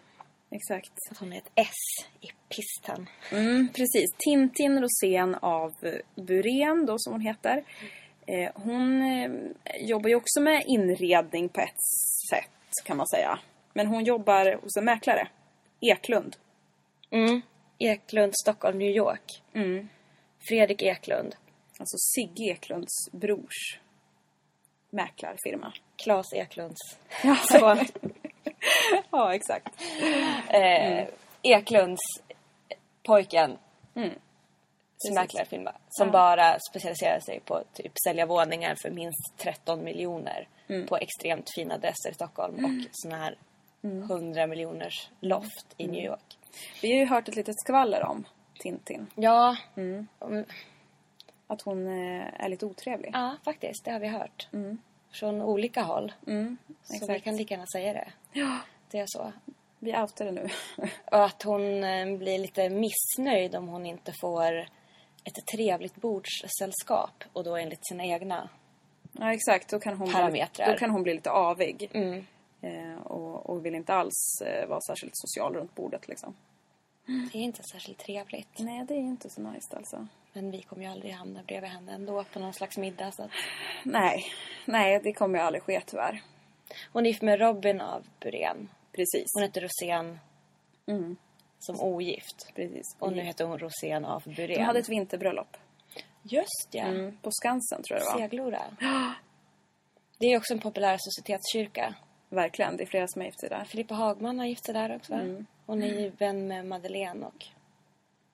exakt. 0.52 0.92
Att 1.12 1.18
hon 1.18 1.34
är 1.34 1.38
ett 1.38 1.52
S 1.56 2.08
i 2.22 2.28
pistan. 2.50 3.10
Mm, 3.32 3.68
precis. 3.74 4.06
Tintin 4.18 4.82
Rosén 4.82 5.36
av 5.36 5.72
eh, 5.82 6.24
Buren, 6.24 6.86
då 6.86 6.96
som 7.00 7.14
hon 7.14 7.22
heter. 7.22 7.64
Eh, 8.28 8.52
hon 8.56 9.02
eh, 9.02 9.32
jobbar 9.82 10.10
ju 10.10 10.16
också 10.16 10.42
med 10.42 10.64
inredning 10.68 11.50
på 11.50 11.62
ett 11.62 11.82
sätt, 12.30 12.86
kan 12.86 12.98
man 12.98 13.08
säga. 13.08 13.40
Men 13.74 13.88
hon 13.88 14.04
jobbar 14.04 14.60
hos 14.62 14.78
en 14.78 14.86
mäklare. 14.86 15.28
Eklund. 15.82 16.36
Mm. 17.10 17.42
Eklund, 17.80 18.34
Stockholm, 18.36 18.78
New 18.78 18.96
York. 18.96 19.42
Mm. 19.54 19.90
Fredrik 20.48 20.82
Eklund. 20.82 21.36
Alltså 21.80 21.98
Sigge 21.98 22.44
Eklunds 22.52 23.10
brors 23.12 23.80
mäklarfirma. 24.90 25.74
Claes 25.96 26.34
Eklunds 26.34 26.80
Ja, 27.24 27.36
son. 27.60 27.78
ja 29.12 29.36
exakt. 29.36 29.82
eh, 30.50 31.08
Eklunds 31.42 32.02
pojken. 33.04 33.58
Mm. 33.96 34.10
Som 34.98 35.16
mäklarfirma. 35.16 35.72
Som 35.90 36.12
bara 36.12 36.58
specialiserar 36.70 37.20
sig 37.20 37.40
på 37.40 37.56
att 37.56 37.74
typ 37.74 37.92
sälja 38.08 38.26
våningar 38.26 38.76
för 38.82 38.90
minst 38.90 39.38
13 39.38 39.84
miljoner. 39.84 40.48
Mm. 40.70 40.88
På 40.88 40.98
extremt 40.98 41.50
fina 41.56 41.74
adresser 41.76 42.10
i 42.12 42.14
Stockholm. 42.14 42.66
Och 42.66 42.86
såna 42.92 43.18
här 43.18 43.38
Mm. 43.86 44.04
100 44.04 44.48
miljoners 44.48 45.10
loft 45.20 45.66
i 45.78 45.88
New 45.88 46.04
York. 46.06 46.38
Vi 46.82 46.92
har 46.92 47.00
ju 47.00 47.06
hört 47.06 47.28
ett 47.28 47.36
litet 47.36 47.60
skvaller 47.60 48.04
om 48.04 48.26
Tintin. 48.60 49.08
Ja. 49.16 49.58
Mm. 49.76 50.08
om- 50.20 50.46
Att 51.48 51.62
hon 51.62 51.88
eh, 51.88 52.28
är 52.44 52.50
lite 52.50 52.66
otrevlig. 52.66 53.12
Ja, 53.14 53.36
faktiskt. 53.46 53.86
Det 53.86 53.92
har 53.92 54.00
vi 54.00 54.08
hört. 54.08 54.48
Från 55.12 55.42
olika 55.42 55.82
håll. 55.82 56.14
Mm, 56.28 56.58
Så 56.84 57.06
vi 57.14 57.20
kan 57.20 57.36
lika 57.36 57.54
gärna 57.54 57.68
säga 57.68 57.94
det. 57.94 58.12
Ja, 58.34 58.58
Det 58.92 59.00
är 59.00 59.06
så. 59.08 59.32
vi 59.80 59.98
outar 59.98 60.26
det 60.26 60.32
nu. 60.32 60.48
Och 61.12 61.24
att 61.24 61.44
hon 61.44 61.84
eh, 61.84 62.18
blir 62.18 62.40
lite 62.40 62.70
missnöjd 62.70 63.56
om 63.56 63.68
hon 63.68 63.86
inte 63.86 64.14
får 64.22 64.60
ett 65.26 65.46
trevligt 65.56 65.96
bordssällskap. 65.96 67.24
Och 67.34 67.44
då 67.44 67.56
enligt 67.56 67.88
sina 67.88 68.06
egna. 68.06 68.50
ja, 69.12 69.34
exakt. 69.34 69.70
Då 69.70 69.80
kan 69.80 69.98
hon, 69.98 70.06
bli, 70.08 70.14
Parametrar. 70.14 70.72
då 70.72 70.78
kan 70.78 70.90
hon 70.90 71.04
bli 71.04 71.14
lite 71.14 71.32
avig. 71.32 71.90
Mm. 71.94 72.26
Eh, 72.62 72.98
och, 73.02 73.50
och 73.50 73.66
vill 73.66 73.76
inte 73.76 73.94
alls 73.94 74.42
eh, 74.46 74.68
vara 74.68 74.80
särskilt 74.88 75.14
social 75.16 75.54
runt 75.54 75.76
bordet 75.76 76.08
liksom. 76.08 76.36
Det 77.06 77.38
är 77.38 77.42
inte 77.42 77.64
särskilt 77.64 78.00
trevligt. 78.00 78.60
Nej, 78.60 78.86
det 78.88 78.94
är 78.94 78.98
inte 79.00 79.30
så 79.30 79.42
nice 79.42 79.78
alltså. 79.78 80.08
Men 80.34 80.52
vi 80.52 80.62
kommer 80.62 80.84
ju 80.84 80.90
aldrig 80.92 81.14
hamna 81.14 81.44
bredvid 81.44 81.70
henne 81.70 81.92
ändå 81.94 82.24
på 82.24 82.40
någon 82.40 82.54
slags 82.54 82.78
middag. 82.78 83.12
Så 83.12 83.24
att... 83.24 83.32
Nej, 83.84 84.24
nej 84.66 85.00
det 85.04 85.14
kommer 85.14 85.40
ju 85.40 85.46
aldrig 85.46 85.64
ske 85.64 85.82
tyvärr. 85.86 86.22
Hon 86.94 87.06
är 87.06 87.10
gift 87.10 87.22
med 87.22 87.40
Robin 87.40 87.82
av 87.82 88.08
Burén. 88.20 88.70
Precis. 88.92 89.26
Hon 89.34 89.44
heter 89.44 89.62
Rosén 89.62 90.20
Mm, 90.88 91.16
som 91.60 91.80
ogift. 91.80 92.52
precis. 92.56 92.96
Och 93.00 93.14
nu 93.14 93.22
heter 93.22 93.46
hon 93.46 93.60
Rosén 93.60 94.06
av 94.06 94.24
Burén. 94.26 94.58
De 94.58 94.64
hade 94.64 94.80
ett 94.80 94.90
vinterbröllop. 94.90 95.58
Just 96.24 96.70
ja. 96.72 96.84
Mm, 96.84 97.18
på 97.18 97.30
Skansen 97.32 97.84
tror 97.84 98.00
jag 98.00 98.08
det 98.08 98.12
var. 98.12 98.20
Seglora. 98.20 98.62
Det 100.20 100.26
är 100.34 100.38
också 100.38 100.54
en 100.54 100.60
populär 100.60 100.98
societetskyrka. 101.00 101.96
Verkligen, 102.34 102.78
det 102.78 102.84
är 102.84 102.88
flera 102.88 103.08
som 103.08 103.22
är 103.22 103.26
gift 103.26 103.40
sig 103.40 103.50
där. 103.50 103.64
Filippa 103.64 103.94
Hagman 103.96 104.40
har 104.40 104.46
gift 104.46 104.66
sig 104.66 104.74
där 104.74 104.96
också. 104.96 105.14
Mm. 105.14 105.46
Hon 105.66 105.84
är 105.84 105.88
ju 106.02 106.10
vän 106.10 106.48
med 106.48 106.66
Madeleine 106.66 107.26
och 107.26 107.46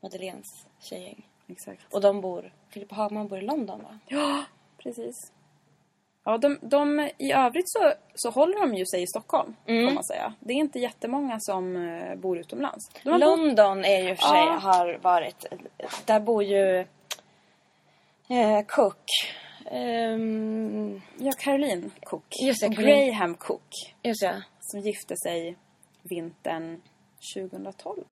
Madeleines 0.01 0.67
tjejgäng. 0.79 1.27
Exakt. 1.47 1.93
Och 1.93 2.01
de 2.01 2.21
bor... 2.21 2.53
Filippa 2.69 2.95
Hagman 2.95 3.27
bor 3.27 3.37
i 3.37 3.41
London 3.41 3.83
va? 3.83 3.99
Ja, 4.07 4.43
precis. 4.77 5.31
Ja, 6.23 6.37
de, 6.37 6.57
de, 6.61 7.09
I 7.17 7.31
övrigt 7.33 7.69
så, 7.69 7.93
så 8.15 8.29
håller 8.29 8.59
de 8.59 8.73
ju 8.75 8.85
sig 8.85 9.01
i 9.01 9.07
Stockholm, 9.07 9.55
Mm. 9.65 9.87
får 9.87 9.93
man 9.93 10.03
säga. 10.03 10.33
Det 10.39 10.53
är 10.53 10.57
inte 10.57 10.79
jättemånga 10.79 11.37
som 11.39 11.75
eh, 11.75 12.15
bor 12.15 12.37
utomlands. 12.39 12.91
Har 13.03 13.11
bott, 13.11 13.19
London 13.19 13.85
är 13.85 14.03
ju 14.03 14.15
för 14.15 14.27
sig, 14.27 14.39
Ja. 14.39 14.59
har 14.61 14.97
varit... 15.01 15.45
Där 16.05 16.19
bor 16.19 16.43
ju 16.43 16.79
eh, 18.29 18.61
Cook. 18.67 19.05
Ehm, 19.71 21.01
ja, 21.17 21.31
Caroline 21.31 21.89
Cook. 22.09 22.23
Just 22.45 22.61
det, 22.61 22.67
och 22.67 22.75
Caroline. 22.75 23.05
Graham 23.11 23.35
Cook. 23.35 23.61
just 24.03 24.21
det. 24.21 24.43
Som 24.61 24.79
gifte 24.79 25.15
sig 25.17 25.57
vintern 26.09 26.81
2012. 27.35 28.03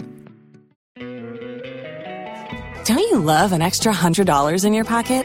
Don't 2.84 2.98
you 2.98 3.18
love 3.18 3.52
an 3.52 3.62
extra 3.62 3.94
$100 3.94 4.64
in 4.66 4.74
your 4.74 4.84
pocket? 4.84 5.24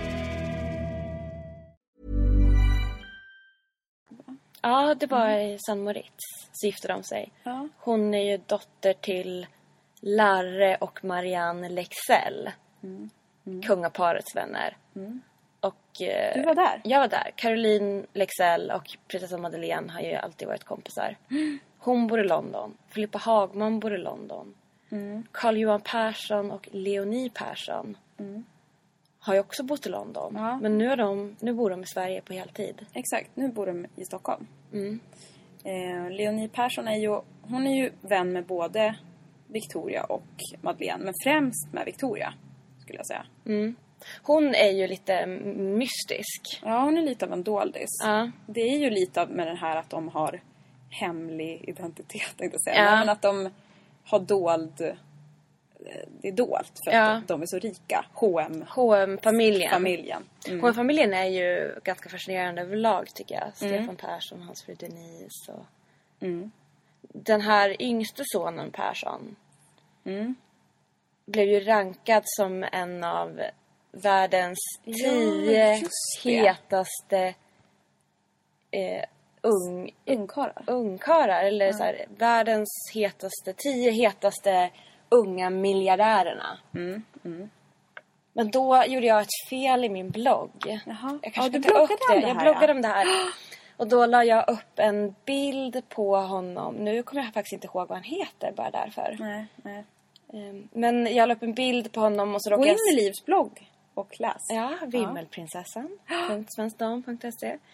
Ja, 4.61 4.95
det 4.95 5.07
var 5.07 5.29
i 5.29 5.57
San 5.59 5.83
Moritz. 5.83 6.23
Så 6.51 6.65
gifte 6.65 6.87
de 6.87 7.03
sig. 7.03 7.31
Ja. 7.43 7.67
Hon 7.77 8.13
är 8.13 8.31
ju 8.31 8.37
dotter 8.37 8.93
till 8.93 9.47
Larre 10.01 10.75
och 10.75 11.03
Marianne 11.05 11.69
Lexell. 11.69 12.49
Kungaparets 13.67 14.35
vänner. 14.35 14.77
Och, 15.59 16.01
eh, 16.01 16.35
Du 16.35 16.43
var 16.43 16.55
där? 16.55 16.81
Jag 16.83 16.99
var 16.99 17.07
där. 17.07 17.31
Caroline 17.35 18.05
Lexell 18.13 18.71
och 18.71 18.83
prinsessan 19.07 19.41
Madeleine 19.41 19.91
har 19.91 20.01
ju 20.01 20.13
alltid 20.13 20.47
varit 20.47 20.63
kompisar. 20.63 21.15
Hon 21.77 22.07
bor 22.07 22.19
i 22.19 22.27
London. 22.27 22.77
Filippa 22.89 23.17
Hagman 23.17 23.79
bor 23.79 23.95
i 23.95 23.97
London. 23.97 24.53
Carl 25.31 25.57
Johan 25.57 25.81
Persson 25.81 26.51
och 26.51 26.69
Leonie 26.71 27.29
Persson 27.29 27.97
har 29.21 29.33
ju 29.33 29.39
också 29.39 29.63
bott 29.63 29.85
i 29.85 29.89
London. 29.89 30.33
Ja. 30.35 30.59
Men 30.61 30.77
nu, 30.77 30.91
är 30.91 30.97
de, 30.97 31.35
nu 31.39 31.53
bor 31.53 31.69
de 31.69 31.83
i 31.83 31.87
Sverige 31.87 32.21
på 32.21 32.33
heltid. 32.33 32.85
Exakt, 32.93 33.29
nu 33.35 33.47
bor 33.47 33.65
de 33.65 33.85
i 33.95 34.05
Stockholm. 34.05 34.47
Mm. 34.73 34.99
Eh, 35.63 36.09
Leonie 36.09 36.47
Persson 36.47 36.87
är 36.87 36.97
ju, 36.97 37.19
hon 37.41 37.67
är 37.67 37.83
ju 37.83 37.91
vän 38.01 38.33
med 38.33 38.45
både 38.45 38.95
Victoria 39.47 40.03
och 40.03 40.23
Madeleine. 40.61 41.03
Men 41.03 41.13
främst 41.23 41.73
med 41.73 41.85
Victoria, 41.85 42.33
skulle 42.79 42.99
jag 42.99 43.07
säga. 43.07 43.25
Hon 44.21 44.55
är 44.55 44.71
ju 44.71 44.87
lite 44.87 45.25
mystisk. 45.25 46.61
Ja, 46.63 46.81
hon 46.81 46.97
är 46.97 47.01
lite 47.01 47.25
av 47.25 47.33
en 47.33 47.43
doldis. 47.43 47.89
Ja. 48.03 48.31
Det 48.45 48.61
är 48.61 48.77
ju 48.77 48.89
lite 48.89 49.25
med 49.25 49.47
det 49.47 49.55
här 49.55 49.75
att 49.75 49.89
de 49.89 50.09
har 50.09 50.41
hemlig 50.89 51.63
identitet, 51.67 52.37
tänkte 52.37 52.55
jag 52.55 52.61
säga. 52.61 52.85
Ja. 52.85 52.99
Men 52.99 53.09
att 53.09 53.21
de 53.21 53.49
har 54.03 54.19
dold... 54.19 54.97
Det 56.21 56.27
är 56.27 56.31
dolt 56.31 56.71
för 56.85 56.91
Ja. 56.91 57.03
att 57.11 57.27
de 57.27 57.41
är 57.41 57.45
så 57.45 57.59
rika. 57.59 58.05
H&M 58.13 58.65
H&M-familjen. 58.69 59.69
familjen 59.71 60.23
Mm. 60.47 60.59
H&M-familjen 60.61 61.13
är 61.13 61.25
ju 61.25 61.75
ganska 61.83 62.09
fascinerande 62.09 62.61
överlag 62.61 63.07
tycker 63.13 63.35
jag. 63.35 63.55
Stefan 63.55 63.95
Persson, 63.95 64.41
hans 64.41 64.63
fru 64.65 64.73
Denise 64.75 65.51
och... 65.51 65.65
Mm. 66.21 66.51
Den 67.01 67.41
här 67.41 67.81
yngste 67.81 68.23
sonen 68.25 68.71
Persson 68.71 69.35
Mm. 70.05 70.35
blev 71.25 71.47
ju 71.47 71.59
rankad 71.59 72.23
som 72.25 72.63
en 72.71 73.03
av 73.03 73.41
världens 73.91 74.59
Ja, 74.83 75.09
tio 75.09 75.51
det. 75.51 75.83
hetaste 76.23 77.33
eh, 78.71 79.03
ung, 79.41 79.91
Ungkarlar. 80.05 80.63
ungkarlar. 80.67 81.43
Eller 81.43 81.71
så 81.71 81.83
här, 81.83 82.05
världens 82.17 82.69
hetaste, 82.93 83.53
tio 83.57 83.91
hetaste 83.91 84.69
unga 85.11 85.49
miljardärerna. 85.49 86.57
Mm, 86.75 87.03
Men 88.33 88.51
då 88.51 88.83
gjorde 88.87 89.05
jag 89.07 89.21
ett 89.21 89.49
fel 89.49 89.83
i 89.83 89.89
min 89.89 90.09
blogg. 90.09 90.51
Jaha. 90.65 90.79
Jag 90.85 91.19
Ja, 91.21 91.29
kanske 91.33 91.59
du 91.59 91.63
ta 91.63 91.69
upp 91.69 91.75
bloggade 91.87 91.99
om 92.09 92.15
det. 92.15 92.21
det 92.21 92.27
Jag 92.27 92.35
här, 92.35 92.43
bloggade 92.43 92.67
ja. 92.67 92.73
om 92.75 92.81
det 92.81 92.87
här. 92.87 93.07
Och 93.77 93.87
då 93.87 94.05
la 94.05 94.23
jag 94.23 94.49
upp 94.49 94.79
en 94.79 95.15
bild 95.25 95.81
på 95.89 96.15
honom. 96.17 96.75
Nu 96.75 97.03
kommer 97.03 97.23
jag 97.23 97.33
faktiskt 97.33 97.53
inte 97.53 97.67
ihåg 97.67 97.87
vad 97.87 97.97
han 97.97 98.03
heter 98.03 98.51
bara 98.51 98.71
därför. 98.71 99.15
Nej, 99.19 99.45
nej. 99.55 99.83
Ehm, 100.33 100.67
Men 100.71 101.15
jag 101.15 101.27
la 101.27 101.33
upp 101.35 101.43
en 101.43 101.53
bild 101.53 101.91
på 101.91 101.99
honom 101.99 102.35
och 102.35 102.43
så 102.43 102.49
Gå 102.49 102.55
råkade 102.55 102.71
in 102.71 102.77
jag... 102.89 102.93
i 102.99 103.03
Livs 103.05 103.25
blogg 103.25 103.69
och 103.93 104.19
läs. 104.19 104.41
Ja, 104.49 104.71
vimmelprinsessan.svensdam.se 104.87 107.57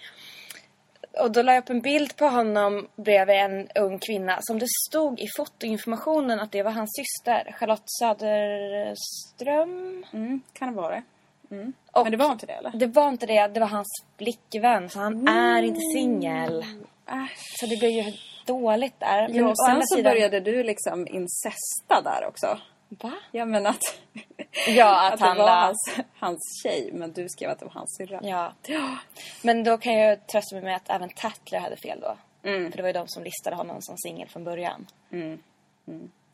Och 1.21 1.31
då 1.31 1.41
la 1.41 1.53
jag 1.53 1.61
upp 1.63 1.69
en 1.69 1.81
bild 1.81 2.15
på 2.15 2.25
honom 2.25 2.87
bredvid 2.95 3.35
en 3.35 3.67
ung 3.75 3.99
kvinna 3.99 4.37
som 4.41 4.59
det 4.59 4.67
stod 4.89 5.19
i 5.19 5.25
fotoinformationen 5.37 6.39
att 6.39 6.51
det 6.51 6.63
var 6.63 6.71
hans 6.71 6.89
syster, 6.95 7.55
Charlotte 7.59 7.83
Söderström. 7.99 10.05
Mm, 10.13 10.41
kan 10.53 10.67
det 10.69 10.75
vara 10.81 10.95
det. 10.95 11.03
Mm. 11.55 11.73
Men 11.93 12.11
det 12.11 12.17
var 12.17 12.31
inte 12.31 12.45
det 12.45 12.53
eller? 12.53 12.71
Det 12.73 12.87
var 12.87 13.09
inte 13.09 13.25
det, 13.25 13.47
det 13.47 13.59
var 13.59 13.67
hans 13.67 13.87
flickvän 14.17 14.89
så 14.89 14.99
han 14.99 15.27
är 15.27 15.63
inte 15.63 15.79
singel. 15.93 16.65
Äsch. 17.07 17.55
Så 17.59 17.65
det 17.65 17.77
blev 17.79 17.91
ju 17.91 18.03
dåligt 18.45 18.99
där. 18.99 19.29
Ja, 19.31 19.45
å 19.45 19.49
och 19.49 19.57
sen 19.57 19.81
så 19.83 19.95
sidan- 19.95 20.13
började 20.13 20.39
du 20.39 20.63
liksom 20.63 21.07
incesta 21.07 22.01
där 22.03 22.25
också. 22.27 22.59
Va? 22.89 23.13
Ja 23.31 23.45
men 23.45 23.65
att, 23.65 23.83
Ja, 24.67 25.07
att, 25.07 25.13
att 25.13 25.19
det 25.19 25.25
han 25.25 25.37
var 25.37 25.45
la... 25.45 25.65
hans, 25.65 25.99
hans 26.19 26.61
tjej 26.63 26.89
men 26.93 27.11
du 27.11 27.29
skrev 27.29 27.49
att 27.49 27.59
det 27.59 27.65
var 27.65 27.73
hans 27.73 27.97
syrra. 27.97 28.19
Ja. 28.23 28.53
Men 29.41 29.63
då 29.63 29.77
kan 29.77 29.93
jag 29.93 30.27
trösta 30.27 30.55
mig 30.55 30.63
med 30.63 30.75
att 30.75 30.89
även 30.89 31.09
Tatler 31.09 31.59
hade 31.59 31.77
fel 31.77 31.99
då. 31.99 32.17
Mm. 32.49 32.71
För 32.71 32.77
det 32.77 32.83
var 32.83 32.89
ju 32.89 32.93
de 32.93 33.07
som 33.07 33.23
listade 33.23 33.55
honom 33.55 33.81
som 33.81 33.97
singel 33.97 34.29
från 34.29 34.43
början. 34.43 34.87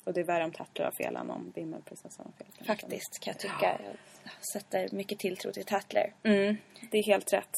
Och 0.03 0.13
det 0.13 0.19
är 0.19 0.25
värre 0.25 0.43
om 0.43 0.51
Tatler 0.51 0.85
har 0.85 0.91
fel 0.91 1.15
än 1.15 1.29
om 1.29 1.51
Vimmelprinsessan 1.55 2.25
har 2.25 2.45
fel. 2.45 2.65
Faktiskt 2.67 3.19
kan 3.21 3.31
jag 3.31 3.39
tycka. 3.39 3.79
Jag 4.23 4.45
sätter 4.53 4.95
mycket 4.95 5.19
tilltro 5.19 5.51
till 5.51 5.65
Tatler. 5.65 6.13
Mm, 6.23 6.57
det 6.91 6.97
är 6.97 7.03
helt 7.03 7.33
rätt. 7.33 7.53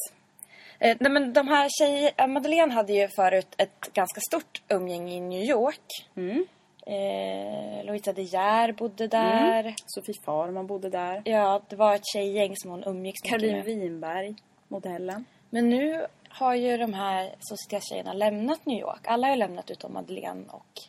Eh, 0.78 0.96
nej 1.00 1.12
men 1.12 1.32
de 1.32 1.48
här 1.48 1.68
tjejerna, 1.78 2.26
Madeleine 2.26 2.72
hade 2.72 2.92
ju 2.92 3.08
förut 3.08 3.54
ett 3.58 3.80
ganska 3.92 4.20
stort 4.20 4.62
umgänge 4.68 5.14
i 5.14 5.20
New 5.20 5.42
York. 5.42 6.06
Mm. 6.16 6.46
Eh, 6.88 7.84
Louisa 7.84 8.12
De 8.12 8.22
Geer 8.22 8.72
bodde 8.72 9.06
där. 9.08 9.74
Sofie 9.86 10.14
Farman 10.24 10.66
bodde 10.66 10.90
där. 10.90 11.22
Ja, 11.24 11.62
det 11.68 11.76
var 11.76 11.94
ett 11.94 12.06
tjejgäng 12.12 12.56
som 12.56 12.70
hon 12.70 12.84
umgicks 12.84 13.22
mycket 13.24 13.30
Caroline 13.40 13.56
med. 13.56 13.64
Winberg, 13.64 14.34
modellen. 14.68 15.24
Men 15.50 15.68
nu 15.70 16.06
har 16.28 16.54
ju 16.54 16.76
de 16.76 16.94
här 16.94 17.34
societetstjejerna 17.40 18.12
lämnat 18.12 18.66
New 18.66 18.78
York. 18.80 19.00
Alla 19.04 19.28
har 19.28 19.36
lämnat 19.36 19.70
utom 19.70 19.92
Madeleine 19.92 20.44
och 20.50 20.80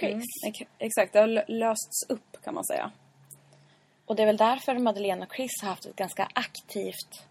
Chris. 0.00 0.12
Mm. 0.12 0.22
Ex- 0.46 0.70
Exakt, 0.78 1.12
det 1.12 1.18
har 1.18 1.26
lö- 1.26 1.44
lösts 1.48 2.02
upp 2.08 2.36
kan 2.44 2.54
man 2.54 2.64
säga. 2.64 2.90
Och 4.06 4.16
det 4.16 4.22
är 4.22 4.26
väl 4.26 4.36
därför 4.36 4.78
Madeleine 4.78 5.26
och 5.26 5.34
Chris 5.36 5.50
har 5.62 5.68
haft 5.68 5.86
ett 5.86 5.96
ganska 5.96 6.28
aktivt 6.34 7.22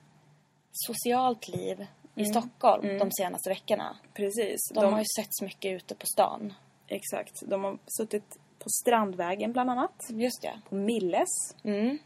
socialt 0.71 1.47
liv 1.47 1.85
i 2.15 2.25
Stockholm 2.25 2.85
de 2.99 3.11
senaste 3.11 3.49
veckorna. 3.49 3.97
Precis. 4.13 4.57
De, 4.73 4.79
har 4.93 4.99
ju 4.99 5.05
setts 5.17 5.41
mycket 5.41 5.71
ute 5.71 5.95
på 5.95 6.05
stan. 6.05 6.53
Exakt. 6.87 7.33
De 7.49 7.63
har 7.63 7.77
suttit 7.87 8.37
på 8.59 8.69
Strandvägen 8.81 9.53
bland 9.53 9.69
annat. 9.69 10.07
Just 10.09 10.41
det. 10.41 10.61
På 10.69 10.75
Milles. 10.75 11.55
Mm. 11.63 11.97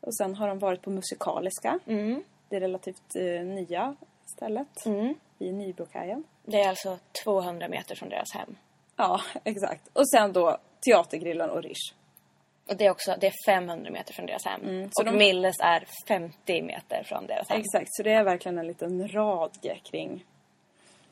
Och 0.00 0.16
sen 0.16 0.34
har 0.34 0.48
de 0.48 0.58
varit 0.58 0.82
på 0.82 0.90
Musikaliska. 0.90 1.78
Mm. 1.86 2.22
Det 2.48 2.60
relativt 2.60 3.16
eh, 3.16 3.44
nya 3.46 3.96
stället. 4.26 4.86
Mm. 4.86 5.14
I 5.38 5.52
Nybrokajen. 5.52 6.24
Det 6.44 6.60
är 6.60 6.68
alltså 6.68 6.98
200 7.24 7.68
meter 7.68 7.94
från 7.94 8.08
deras 8.08 8.32
hem. 8.34 8.56
Ja, 8.96 9.20
exakt. 9.44 9.88
Och 9.92 10.08
sen 10.10 10.32
då 10.32 10.56
Teatergrillen 10.86 11.50
och 11.50 11.62
Rish. 11.62 11.94
Och 12.68 12.76
det 12.76 12.86
är 12.86 12.90
också 12.90 13.16
det 13.20 13.26
är 13.26 13.32
500 13.46 13.90
meter 13.90 14.14
från 14.14 14.26
deras 14.26 14.44
hem. 14.44 14.90
så 14.92 15.02
och 15.02 15.12
de- 15.12 15.18
Milles 15.18 15.56
är 15.60 15.84
50 16.08 16.62
meter 16.62 17.02
från 17.04 17.26
deras 17.26 17.48
hem. 17.48 17.60
Exakt, 17.60 17.88
så 17.90 18.02
det 18.02 18.12
är 18.12 18.24
verkligen 18.24 18.58
en 18.58 18.66
liten 18.66 19.08
radie 19.08 19.78
kring... 19.84 20.24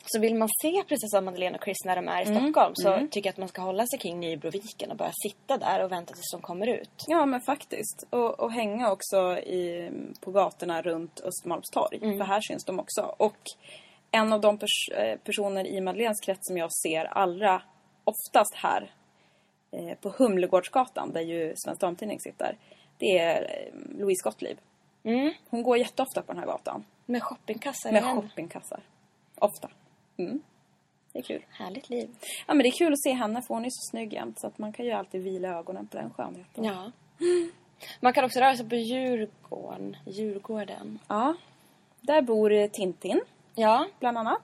Så 0.06 0.20
vill 0.20 0.34
man 0.34 0.48
se 0.62 0.84
prinsessan 0.88 1.24
Madeleine 1.24 1.58
och 1.58 1.64
Chris 1.64 1.84
när 1.84 1.96
de 1.96 2.08
är 2.08 2.22
i 2.22 2.26
Stockholm 2.26 2.72
så 2.74 2.98
tycker 3.10 3.28
jag 3.28 3.32
att 3.32 3.38
man 3.38 3.48
ska 3.48 3.62
hålla 3.62 3.86
sig 3.86 3.98
kring 3.98 4.20
Nybroviken 4.20 4.90
och 4.90 4.96
bara 4.96 5.12
sitta 5.22 5.58
där 5.58 5.84
och 5.84 5.92
vänta 5.92 6.14
tills 6.14 6.30
de 6.32 6.40
kommer 6.42 6.66
ut. 6.66 6.90
Ja, 7.06 7.26
men 7.26 7.40
faktiskt. 7.40 8.06
Och, 8.10 8.40
och 8.40 8.52
hänga 8.52 8.92
också 8.92 9.38
i, 9.38 9.90
på 10.20 10.30
gatorna 10.30 10.82
runt 10.82 11.20
Östermalmstorg. 11.20 11.98
För 12.00 12.24
här 12.24 12.40
syns 12.40 12.64
de 12.64 12.80
också. 12.80 13.14
Och 13.16 13.36
en 14.10 14.32
av 14.32 14.40
de 14.40 14.58
pers- 14.58 14.92
eh, 14.94 15.18
personer 15.18 15.66
i 15.66 15.80
Madeleines 15.80 16.20
krets 16.20 16.46
som 16.46 16.56
jag 16.56 16.70
ser 16.72 17.04
allra 17.04 17.62
oftast 18.04 18.54
här 18.54 18.90
eh, 19.72 19.94
på 20.00 20.14
Humlegårdsgatan, 20.18 21.12
där 21.12 21.20
ju 21.20 21.52
Svensk 21.56 21.80
Damtidning 21.80 22.20
sitter, 22.20 22.58
det 22.98 23.18
är 23.18 23.42
eh, 23.42 23.98
Louise 23.98 24.22
Gottlieb. 24.24 24.58
Mm. 25.04 25.32
Hon 25.50 25.62
går 25.62 25.78
jätteofta 25.78 26.22
på 26.22 26.32
den 26.32 26.38
här 26.38 26.46
gatan. 26.46 26.84
Med 27.06 27.22
shoppingkassar 27.22 27.92
Med 27.92 28.02
igen. 28.02 28.22
shoppingkassar. 28.22 28.80
Ofta. 29.38 29.70
Mm. 30.16 30.42
Det 31.12 31.18
är 31.18 31.22
kul. 31.22 31.44
Härligt 31.50 31.90
liv. 31.90 32.08
Ja, 32.46 32.54
men 32.54 32.58
det 32.62 32.68
är 32.68 32.78
kul 32.78 32.92
att 32.92 33.02
se 33.02 33.12
henne 33.12 33.42
för 33.42 33.54
hon 33.54 33.64
är 33.64 33.70
så 33.70 33.90
snygg 33.90 34.12
jämt 34.12 34.40
så 34.40 34.46
att 34.46 34.58
man 34.58 34.72
kan 34.72 34.86
ju 34.86 34.92
alltid 34.92 35.22
vila 35.22 35.48
ögonen 35.48 35.86
på 35.86 35.96
den 35.96 36.10
skönheten. 36.10 36.64
Ja. 36.64 36.90
Man 38.00 38.12
kan 38.12 38.24
också 38.24 38.40
röra 38.40 38.56
sig 38.56 38.68
på 38.68 38.74
Djurgården. 38.74 39.96
Djurgården. 40.06 40.98
Ja. 41.08 41.34
Där 42.00 42.22
bor 42.22 42.68
Tintin, 42.68 43.20
Ja, 43.54 43.86
bland 44.00 44.18
annat. 44.18 44.42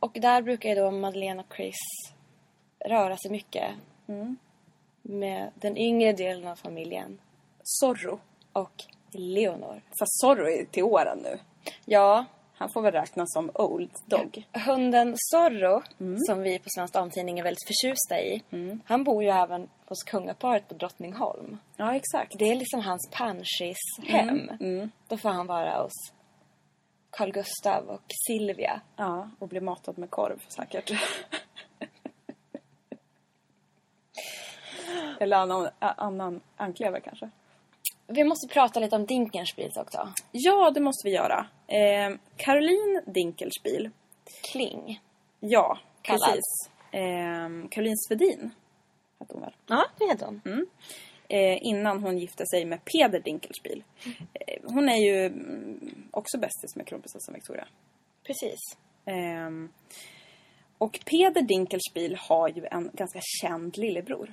och 0.00 0.12
där 0.12 0.42
brukar 0.42 0.68
ju 0.68 0.74
då 0.74 0.90
Madeleine 0.90 1.40
och 1.40 1.54
Chris 1.56 1.76
röra 2.86 3.16
sig 3.16 3.30
mycket. 3.30 3.70
Med 5.02 5.50
den 5.54 5.76
yngre 5.76 6.12
delen 6.12 6.48
av 6.48 6.56
familjen. 6.56 7.18
Zorro. 7.62 8.20
Och 8.52 8.84
Leonor. 9.12 9.82
Fast 9.98 10.20
Zorro 10.20 10.48
är 10.48 10.64
till 10.64 10.82
åren 10.82 11.18
nu. 11.22 11.38
Ja, 11.84 12.24
Han 12.60 12.68
får 12.70 12.82
väl 12.82 12.92
räknas 12.92 13.32
som 13.32 13.50
old 13.54 13.90
dog. 14.06 14.44
hunden 14.66 15.14
Zorro, 15.16 15.82
som 16.26 16.42
vi 16.42 16.58
på 16.58 16.68
Svensk 16.76 16.94
Damtidning 16.94 17.38
är 17.38 17.42
väldigt 17.42 17.66
förtjusta 17.66 18.20
i. 18.20 18.42
Han 18.84 19.04
bor 19.04 19.22
ju 19.22 19.28
även 19.28 19.68
hos 19.86 20.02
kungaparet 20.02 20.68
på 20.68 20.74
Drottningholm. 20.74 21.58
Ja, 21.76 21.94
exakt. 21.94 22.38
Det 22.38 22.44
är 22.50 22.54
liksom 22.54 22.80
hans 22.80 23.10
panschis 23.12 23.78
hem. 24.06 24.50
Då 25.08 25.16
får 25.16 25.28
han 25.28 25.46
vara 25.46 25.82
hos 25.82 26.12
Carl 27.10 27.32
Gustav 27.32 27.88
och 27.88 28.02
Silvia. 28.26 28.80
Ja, 28.96 29.30
och 29.38 29.48
blir 29.48 29.60
matad 29.60 29.98
med 29.98 30.10
korv 30.10 30.38
säkert. 30.48 30.90
Eller 35.20 35.36
annan, 35.36 35.68
annan 35.78 36.40
anklever 36.56 37.00
kanske. 37.00 37.30
Vi 38.12 38.24
måste 38.24 38.48
prata 38.48 38.80
lite 38.80 38.96
om 38.96 39.06
Dinkelspiels 39.06 39.76
också. 39.76 40.12
Ja, 40.32 40.70
det 40.70 40.80
måste 40.80 41.08
vi 41.08 41.14
göra. 41.14 41.46
Eh, 41.66 42.16
Caroline 42.36 43.02
Dinkelspiel. 43.06 43.90
Kling. 44.52 45.00
Ja, 45.40 45.78
Kallad. 46.02 46.20
precis. 46.28 46.70
Eh, 46.92 47.68
Caroline 47.70 47.96
Svedin 48.08 48.50
hette 49.20 49.34
hon 49.34 49.40
väl? 49.42 49.54
Ja, 49.66 49.84
det 49.98 50.06
heter 50.06 50.26
hon. 50.26 50.66
eh, 51.28 51.58
innan 51.62 52.02
hon 52.02 52.18
gifte 52.18 52.46
sig 52.46 52.64
med 52.64 52.80
Peder 52.84 53.20
Dinkelspiel. 53.20 53.84
Eh, 54.34 54.62
hon 54.64 54.88
är 54.88 54.96
ju 54.96 55.26
mm, 55.26 56.08
också 56.10 56.38
bästis 56.38 56.76
med 56.76 56.86
kronprinsessan 56.86 57.34
Victoria. 57.34 57.66
Precis. 58.26 58.58
Ehm, 59.04 59.68
och 60.78 61.00
Peder 61.04 61.42
Dinkelspiel 61.42 62.16
har 62.16 62.48
ju 62.48 62.66
en 62.70 62.90
ganska 62.92 63.20
känd 63.22 63.76
lillebror. 63.78 64.32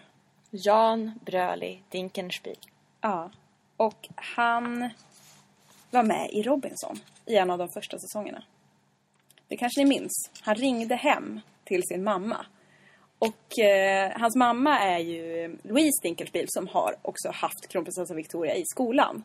Jan 0.51 1.19
Bröli 1.25 1.81
Dinkelspiel. 1.89 2.57
Ja. 3.01 3.31
Och 3.77 4.09
han 4.15 4.89
var 5.91 6.03
med 6.03 6.29
i 6.31 6.43
Robinson 6.43 6.99
i 7.25 7.35
en 7.35 7.49
av 7.49 7.57
de 7.57 7.69
första 7.69 7.99
säsongerna. 7.99 8.43
Det 9.47 9.57
kanske 9.57 9.83
ni 9.83 9.89
minns. 9.89 10.31
Han 10.41 10.55
ringde 10.55 10.95
hem 10.95 11.39
till 11.63 11.83
sin 11.83 12.03
mamma. 12.03 12.45
Och 13.19 13.59
eh, 13.59 14.11
hans 14.19 14.35
mamma 14.35 14.79
är 14.79 14.99
ju 14.99 15.57
Louise 15.63 16.01
Dinkelspiel 16.03 16.45
som 16.47 16.67
har 16.67 16.95
också 17.01 17.29
haft 17.29 17.67
kronprinsessan 17.69 18.17
Victoria 18.17 18.55
i 18.55 18.63
skolan. 18.65 19.23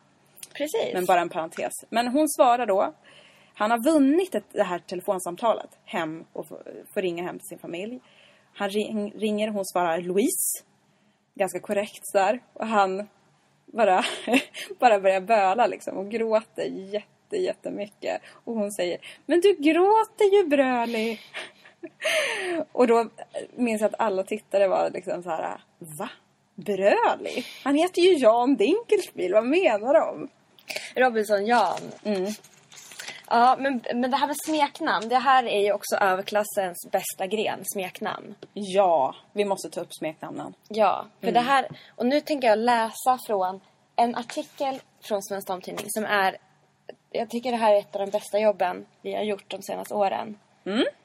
Precis. 0.52 0.94
Men 0.94 1.04
bara 1.04 1.20
en 1.20 1.28
parentes. 1.28 1.72
Men 1.90 2.08
hon 2.08 2.28
svarar 2.28 2.66
då. 2.66 2.94
Han 3.54 3.70
har 3.70 3.84
vunnit 3.84 4.34
ett, 4.34 4.44
det 4.52 4.62
här 4.62 4.78
telefonsamtalet 4.78 5.78
hem 5.84 6.24
och 6.32 6.48
får, 6.48 7.02
ringa 7.02 7.22
hem 7.22 7.38
till 7.38 7.48
sin 7.48 7.58
familj. 7.58 8.00
Han 8.54 8.70
ring, 8.70 9.12
ringer 9.12 9.48
hon 9.48 9.66
svarar 9.66 10.00
Louise. 10.00 10.64
Ganska 11.34 11.60
korrekt 11.60 12.12
där. 12.12 12.40
Och 12.52 12.66
han 12.66 13.08
bara, 13.72 14.04
bara 14.78 15.00
börjar 15.00 15.20
böla 15.20 15.66
liksom 15.66 15.96
och 15.96 16.10
gråter 16.10 16.64
jätte, 16.64 17.36
jättemycket. 17.36 18.22
Och 18.44 18.54
hon 18.54 18.72
säger 18.72 18.98
Men 19.26 19.40
du 19.40 19.54
gråter 19.54 20.36
ju 20.36 20.46
Bröli. 20.46 21.20
och 22.72 22.86
då 22.86 23.08
minns 23.56 23.80
jag 23.80 23.88
att 23.88 24.00
alla 24.00 24.22
tittare 24.22 24.68
var 24.68 24.90
liksom 24.90 25.22
så 25.22 25.30
här 25.30 25.60
Va? 25.78 26.10
Bröli? 26.54 27.44
Han 27.64 27.74
heter 27.74 28.02
ju 28.02 28.12
Jan 28.12 28.56
Dinkelspiel, 28.56 29.32
vad 29.32 29.46
menar 29.46 29.94
de? 29.94 30.28
Robinson 30.94 31.46
Jan. 31.46 31.80
Ja, 33.32 33.56
men, 33.58 33.82
men 33.94 34.10
det 34.10 34.16
här 34.16 34.26
med 34.26 34.36
smeknamn. 34.46 35.08
Det 35.08 35.18
här 35.18 35.44
är 35.44 35.60
ju 35.60 35.72
också 35.72 35.96
överklassens 35.96 36.88
bästa 36.90 37.26
gren, 37.26 37.60
smeknamn. 37.64 38.34
Ja, 38.52 39.14
vi 39.32 39.44
måste 39.44 39.70
ta 39.70 39.80
upp 39.80 39.94
smeknamnen. 39.98 40.54
Ja, 40.68 41.06
för 41.20 41.32
det 41.32 41.40
här... 41.40 41.68
Och 41.96 42.06
nu 42.06 42.20
tänker 42.20 42.48
jag 42.48 42.58
läsa 42.58 43.18
från 43.26 43.60
en 43.96 44.14
artikel 44.16 44.80
från 45.00 45.22
Svensk 45.22 45.48
Damtidning 45.48 45.86
som 45.88 46.04
är... 46.04 46.36
Jag 47.10 47.30
tycker 47.30 47.50
det 47.50 47.56
här 47.56 47.74
är 47.74 47.78
ett 47.78 47.96
av 47.96 48.06
de 48.06 48.10
bästa 48.10 48.38
jobben 48.38 48.86
vi 49.02 49.14
har 49.14 49.22
gjort 49.22 49.44
de 49.48 49.62
senaste 49.62 49.94
åren. 49.94 50.38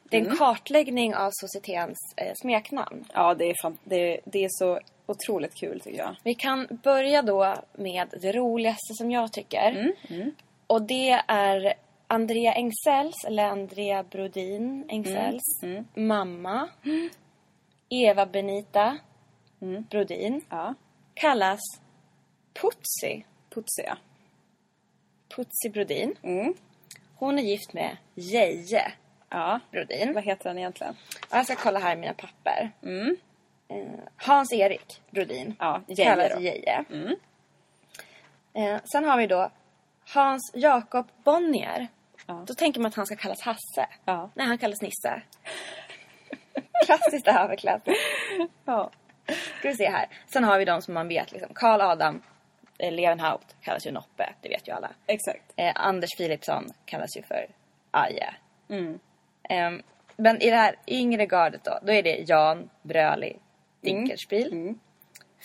Det 0.04 0.18
är 0.18 0.30
en 0.30 0.38
kartläggning 0.38 1.16
av 1.16 1.32
societetens 1.34 1.98
eh, 2.16 2.34
smeknamn. 2.42 3.06
Ja, 3.14 3.34
det 3.34 3.46
är, 3.46 3.56
fan, 3.62 3.78
det, 3.84 4.20
det 4.26 4.46
är 4.46 4.50
så 4.52 4.80
otroligt 5.06 5.56
kul 5.56 5.80
tycker 5.80 5.98
jag. 6.00 6.16
Vi 6.24 6.34
kan 6.34 6.68
börja 6.84 7.22
då 7.22 7.56
med 7.74 8.08
det 8.22 8.32
roligaste 8.32 8.94
som 8.94 9.12
jag 9.12 9.34
tycker. 9.34 9.94
Och 10.68 10.82
det 10.82 11.22
är 11.28 11.74
Andrea 12.08 12.54
Engsells, 12.54 13.26
eller 13.28 13.44
Andrea 13.46 14.04
Brodin 14.04 14.86
Engsells 14.90 15.44
mamma. 15.96 16.70
Eva 17.90 18.26
Benita 18.26 18.98
Brodin. 19.90 20.42
Ja, 20.50 20.74
Kallas 21.14 21.60
Putsi. 22.54 23.26
putsiga. 23.50 23.98
Putsi 25.36 25.70
Brodin. 25.74 26.16
Mm. 26.24 26.54
Hon 27.16 27.40
är 27.40 27.44
gift 27.44 27.74
med 27.74 27.98
Geje 28.16 28.92
Ja, 29.30 29.60
Brodin. 29.72 30.14
vad 30.14 30.24
heter 30.24 30.50
han 30.50 30.58
egentligen? 30.58 30.96
Jag 31.32 31.46
ska 31.46 31.56
kolla 31.56 31.80
här 31.80 31.94
i 31.94 32.00
mina 32.00 32.14
papper. 32.14 32.72
Eh, 33.70 34.00
Hans-Erik 34.18 35.02
Brodin. 35.12 35.56
Ja, 35.60 35.82
Geje 35.88 36.10
kallas 36.10 36.32
då. 36.36 36.40
Geje. 36.42 36.86
Eh, 38.54 38.80
sen 38.92 39.04
har 39.06 39.18
vi 39.18 39.28
då 39.28 39.52
Hans 40.14 40.52
Jakob 40.56 41.06
Bonnier. 41.24 41.88
Ja. 42.28 42.44
Då 42.48 42.54
tänker 42.54 42.80
man 42.82 42.90
att 42.90 42.96
han 42.96 43.06
ska 43.06 43.16
kallas 43.16 43.42
Hasse. 43.42 43.88
Ja. 44.06 44.30
Nej, 44.34 44.48
han 44.48 44.58
kallas 44.58 44.82
Nisse. 44.82 45.22
Klassiskt 46.86 47.28
överklass. 47.28 47.82
Ja. 48.66 48.92
Ska 49.60 49.70
vi 49.70 49.76
se 49.76 49.90
här. 49.90 50.08
Sen 50.26 50.44
har 50.44 50.60
vi 50.60 50.66
de 50.66 50.82
som 50.82 50.94
man 50.94 51.08
vet 51.08 51.32
liksom. 51.32 51.54
Karl 51.54 51.82
Adam 51.82 52.22
eh, 52.78 52.92
Levenhaupt 52.94 53.56
kallas 53.62 53.88
ju 53.88 53.92
Noppe. 53.92 54.34
Det 54.42 54.50
vet 54.50 54.68
ju 54.68 54.72
alla. 54.72 54.92
Exakt. 55.08 55.54
Eh, 55.56 55.72
Anders 55.76 56.18
Philipsson 56.18 56.72
kallas 56.86 57.18
ju 57.18 57.24
för 57.24 57.48
Aje. 57.92 58.34
Ehm, 59.50 59.82
men 60.16 60.42
i 60.42 60.50
det 60.50 60.56
här 60.56 60.76
yngre 60.88 61.26
gardet 61.26 61.64
då, 61.64 61.80
då 61.82 61.92
är 61.92 62.04
det 62.04 62.30
Jan 62.30 62.70
Bröli 62.82 63.38
Dinkelspiel. 63.82 64.76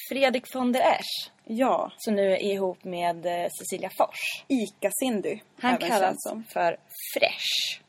Fredrik 0.09 0.55
von 0.55 0.73
der 0.73 0.81
Esch, 0.81 1.31
Ja, 1.45 1.93
som 1.97 2.15
nu 2.15 2.33
är 2.33 2.43
ihop 2.53 2.85
med 2.85 3.27
eh, 3.27 3.49
Cecilia 3.59 3.91
Fors. 3.99 4.45
Ica-Cindy. 4.49 5.41
Han 5.61 5.79
kallas 5.79 6.15
som. 6.17 6.45
för 6.45 6.77
Fresh. 7.15 7.83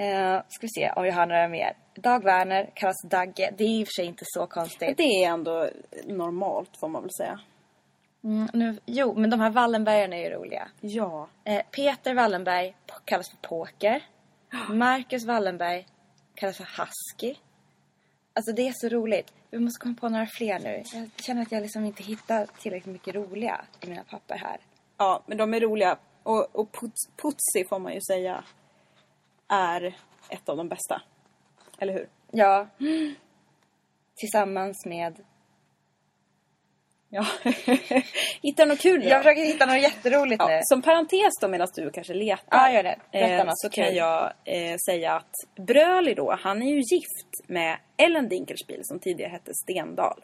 Eh, 0.00 0.42
ska 0.48 0.66
vi 0.66 0.68
se 0.68 0.90
om 0.96 1.02
vi 1.02 1.10
har 1.10 1.26
några 1.26 1.48
mer. 1.48 1.76
Dag 1.94 2.24
Werner 2.24 2.70
kallas 2.74 3.02
Dagge. 3.04 3.50
Det 3.58 3.64
är 3.64 3.80
i 3.80 3.84
och 3.84 3.86
för 3.86 3.92
sig 3.92 4.06
inte 4.06 4.24
så 4.26 4.46
konstigt. 4.46 4.96
Det 4.96 5.24
är 5.24 5.28
ändå 5.28 5.70
normalt 6.04 6.70
får 6.80 6.88
man 6.88 7.02
väl 7.02 7.10
säga. 7.18 7.40
Mm, 8.24 8.48
nu, 8.52 8.78
jo, 8.86 9.14
men 9.14 9.30
de 9.30 9.40
här 9.40 9.50
Wallenbergarna 9.50 10.16
är 10.16 10.20
ju 10.20 10.30
roliga. 10.30 10.68
Ja. 10.80 11.28
Eh, 11.44 11.62
Peter 11.70 12.14
Wallenberg 12.14 12.74
kallas 13.04 13.30
för 13.30 13.48
Poker. 13.48 14.02
Marcus 14.70 15.26
Wallenberg 15.26 15.86
kallas 16.34 16.56
för 16.56 16.64
Husky. 16.64 17.34
Alltså 18.38 18.52
det 18.52 18.68
är 18.68 18.72
så 18.72 18.88
roligt. 18.88 19.32
Vi 19.50 19.58
måste 19.58 19.80
komma 19.80 19.94
på 20.00 20.08
några 20.08 20.26
fler 20.26 20.58
nu. 20.58 20.82
Jag 20.92 21.10
känner 21.24 21.42
att 21.42 21.52
jag 21.52 21.62
liksom 21.62 21.84
inte 21.84 22.02
hittar 22.02 22.46
tillräckligt 22.46 22.92
mycket 22.92 23.14
roliga 23.14 23.64
i 23.80 23.88
mina 23.88 24.04
papper 24.04 24.36
här. 24.36 24.60
Ja, 24.96 25.22
men 25.26 25.38
de 25.38 25.54
är 25.54 25.60
roliga. 25.60 25.98
Och, 26.22 26.56
och 26.56 26.72
Puts, 26.72 27.08
Putsi 27.16 27.64
får 27.68 27.78
man 27.78 27.94
ju 27.94 28.00
säga 28.00 28.44
är 29.48 29.96
ett 30.28 30.48
av 30.48 30.56
de 30.56 30.68
bästa. 30.68 31.02
Eller 31.78 31.92
hur? 31.92 32.08
Ja. 32.30 32.68
Tillsammans 34.14 34.86
med... 34.86 35.24
Ja. 37.10 37.26
Hitta 38.42 38.64
något 38.64 38.80
kul 38.80 39.00
då. 39.00 39.08
Jag 39.08 39.22
försöker 39.22 39.42
hitta 39.42 39.66
något 39.66 39.82
jätteroligt 39.82 40.42
Ja, 40.42 40.48
nu. 40.48 40.60
som 40.62 40.82
parentes 40.82 41.32
då 41.40 41.48
medan 41.48 41.68
du 41.74 41.90
kanske 41.90 42.14
letar. 42.14 42.58
Ja, 42.58 42.72
gör 42.72 42.82
det. 42.82 42.98
Eh, 43.10 43.44
något 43.44 43.58
så 43.58 43.68
kan 43.68 43.94
jag 43.94 44.32
eh, 44.44 44.76
säga 44.88 45.12
att 45.12 45.32
Bröli 45.56 46.14
då, 46.14 46.36
han 46.40 46.62
är 46.62 46.70
ju 46.70 46.76
gift 46.76 47.48
med 47.48 47.78
Ellen 47.96 48.28
Dinkelspiel 48.28 48.80
som 48.84 48.98
tidigare 48.98 49.30
hette 49.30 49.52
Stendal. 49.54 50.20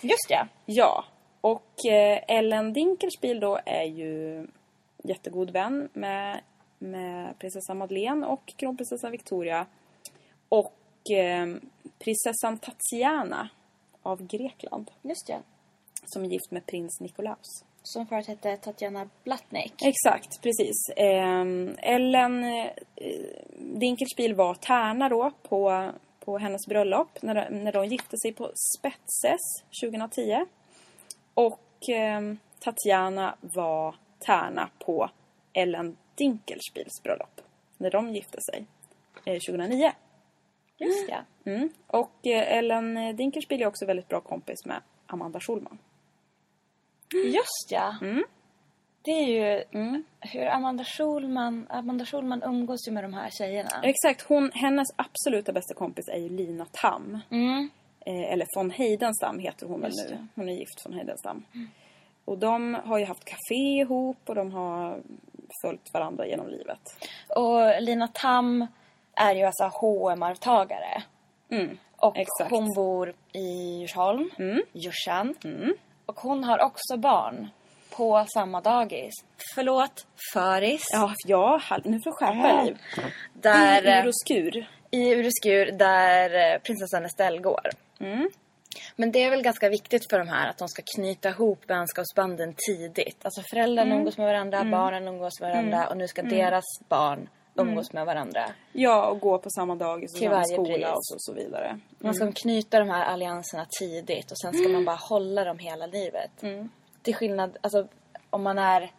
Just 0.00 0.30
ja. 0.30 0.46
Ja, 0.66 1.04
och 1.40 1.86
eh, 1.86 2.20
Ellen 2.28 2.72
Dinkelspiel 2.72 3.40
då 3.40 3.58
är 3.66 3.84
ju 3.84 4.46
jättegod 5.04 5.50
vän 5.50 5.88
med, 5.92 6.40
med 6.78 7.38
prinsessa 7.38 7.74
Madeleine 7.74 8.26
och 8.26 8.52
kronprinsessan 8.56 9.10
Victoria. 9.10 9.66
Och 10.48 11.10
eh, 11.10 11.46
prinsessan 11.98 12.58
Tatiana 12.58 13.48
av 14.02 14.26
Grekland 14.26 14.90
Just 15.02 15.28
ja. 15.28 15.38
Som 16.12 16.24
är 16.24 16.28
gift 16.28 16.50
med 16.50 16.66
prins 16.66 17.00
Nikolaus. 17.00 17.64
Som 17.82 18.06
förut 18.06 18.26
hette 18.26 18.56
Tatjana 18.56 19.08
Blatnik. 19.24 19.72
Exakt, 19.82 20.42
precis. 20.42 20.88
Eh, 20.96 21.44
Ellen 21.94 22.44
eh, 22.44 22.70
Dinkelspiel 23.58 24.34
var 24.34 24.54
tärna 24.54 25.08
då 25.08 25.30
på, 25.42 25.90
på 26.20 26.38
hennes 26.38 26.66
bröllop 26.66 27.22
när, 27.22 27.34
de- 27.34 27.64
när 27.64 27.72
de 27.72 27.86
gifte 27.86 28.16
sig 28.18 28.32
på 28.32 28.50
Spetses 28.78 29.40
2010. 29.82 30.46
Och 31.34 31.88
eh, 31.88 32.20
Tatjana 32.60 33.34
var 33.40 33.94
tärna 34.18 34.70
på 34.78 35.10
Ellen 35.52 35.96
Dinkelspiels 36.14 37.02
bröllop 37.02 37.40
när 37.76 37.90
de 37.90 38.14
gifte 38.14 38.38
sig 38.40 38.64
eh, 39.24 39.34
2009. 39.34 39.92
Just 40.78 41.08
ja. 41.08 41.18
Mm. 41.52 41.68
Och 41.86 42.26
eh, 42.26 42.56
Ellen 42.58 43.16
Dinkelspiel 43.16 43.62
är 43.62 43.66
också 43.66 43.86
väldigt 43.86 44.08
bra 44.08 44.20
kompis 44.20 44.66
med 44.66 44.82
Amanda 45.06 45.40
Schulman. 45.40 45.78
Just 47.14 47.70
ja. 47.70 47.94
Det 49.02 49.10
är 49.10 49.26
ju 49.26 49.64
Mm. 49.72 50.04
hur 50.20 50.46
Amanda 50.46 50.84
Schulman, 50.84 51.66
Amanda 51.70 52.04
Schulman 52.04 52.42
umgås 52.42 52.88
ju 52.88 52.92
med 52.92 53.04
de 53.04 53.14
här 53.14 53.30
tjejerna. 53.30 53.70
Exakt, 53.82 54.22
hon, 54.28 54.50
hennes 54.54 54.88
absoluta 54.96 55.52
bästa 55.52 55.74
kompis 55.74 56.08
är 56.08 56.18
ju 56.18 56.28
Lina 56.28 56.66
Tam. 56.72 57.18
Mm. 57.30 57.70
Eh, 58.06 58.32
eller 58.32 58.46
von 58.56 58.70
Heidenstam 58.70 59.38
heter 59.38 59.66
hon 59.66 59.80
väl 59.80 59.92
nu. 60.10 60.26
Hon 60.34 60.48
är 60.48 60.52
gift 60.52 60.86
von 60.86 60.92
Heidenstam. 60.94 61.44
Och 62.24 62.38
de 62.38 62.74
har 62.84 62.98
ju 62.98 63.04
haft 63.04 63.24
café 63.24 63.54
ihop 63.80 64.16
och 64.26 64.34
de 64.34 64.52
har 64.52 65.02
följt 65.64 65.94
varandra 65.94 66.26
genom 66.26 66.48
livet. 66.48 66.80
Och 67.36 67.82
Lina 67.82 68.08
Tam 68.08 68.66
är 69.14 69.34
ju 69.34 69.42
alltså 69.44 69.64
hm 69.64 70.22
arvtagare 70.22 71.02
Mm. 71.50 71.78
Och 71.96 72.16
Exakt. 72.18 72.50
hon 72.50 72.74
bor 72.74 73.14
i 73.32 73.78
Djursholm, 73.80 74.30
Mm. 74.38 74.62
Djursan. 74.72 75.34
Mm. 75.44 75.74
Och 76.08 76.20
hon 76.20 76.44
har 76.44 76.58
också 76.58 76.96
barn 76.96 77.48
på 77.90 78.26
samma 78.34 78.60
dagis. 78.60 79.14
Förlåt, 79.54 80.06
föris. 80.32 80.82
Ja, 80.92 81.14
ja 81.26 81.60
nu 81.84 82.00
får 82.00 82.10
du 82.10 82.16
skärpa 82.16 82.62
dig. 82.62 82.76
Där, 83.32 83.86
I 83.86 84.00
ur 84.02 84.08
och 84.08 84.14
skur. 84.16 84.66
I 84.90 85.14
Ureskur 85.14 85.72
där 85.72 86.54
eh, 86.54 86.58
prinsessan 86.60 87.04
Estelle 87.04 87.38
går. 87.38 87.70
Mm. 88.00 88.30
Men 88.96 89.12
det 89.12 89.22
är 89.22 89.30
väl 89.30 89.42
ganska 89.42 89.68
viktigt 89.68 90.10
för 90.10 90.18
de 90.18 90.28
här 90.28 90.48
att 90.50 90.58
de 90.58 90.68
ska 90.68 90.82
knyta 90.96 91.28
ihop 91.28 91.60
vänskapsbanden 91.66 92.54
tidigt. 92.68 93.24
Alltså 93.24 93.42
föräldrarna 93.50 93.86
Mm. 93.90 93.98
umgås 93.98 94.18
med 94.18 94.26
varandra, 94.26 94.64
barnen 94.64 95.08
umgås 95.08 95.40
med 95.40 95.50
varandra 95.50 95.88
och 95.88 95.96
nu 95.96 96.08
ska 96.08 96.22
deras 96.22 96.64
barn 96.88 97.28
Mm. 97.58 97.72
umgås 97.72 97.92
med 97.92 98.06
varandra. 98.06 98.50
Ja, 98.72 99.06
och 99.06 99.20
gå 99.20 99.38
på 99.38 99.50
samma 99.50 99.74
dagis 99.74 100.12
och 100.12 100.18
samma 100.18 100.44
skola 100.44 100.74
pris. 100.74 100.86
och 100.86 101.04
så, 101.04 101.14
så 101.18 101.32
vidare. 101.32 101.78
Man 101.98 102.14
ska 102.14 102.32
knyta 102.32 102.78
de 102.78 102.88
här 102.88 103.04
allianserna 103.04 103.66
tidigt 103.80 104.30
och 104.30 104.38
sen 104.38 104.54
ska 104.54 104.68
man 104.68 104.84
bara 104.84 104.96
hålla 104.96 105.44
dem 105.44 105.58
hela 105.58 105.86
livet. 105.86 106.30
Till 107.02 107.14
skillnad, 107.14 107.56
alltså 107.60 107.88
om 108.30 108.42
man 108.42 108.58
är 108.58 108.90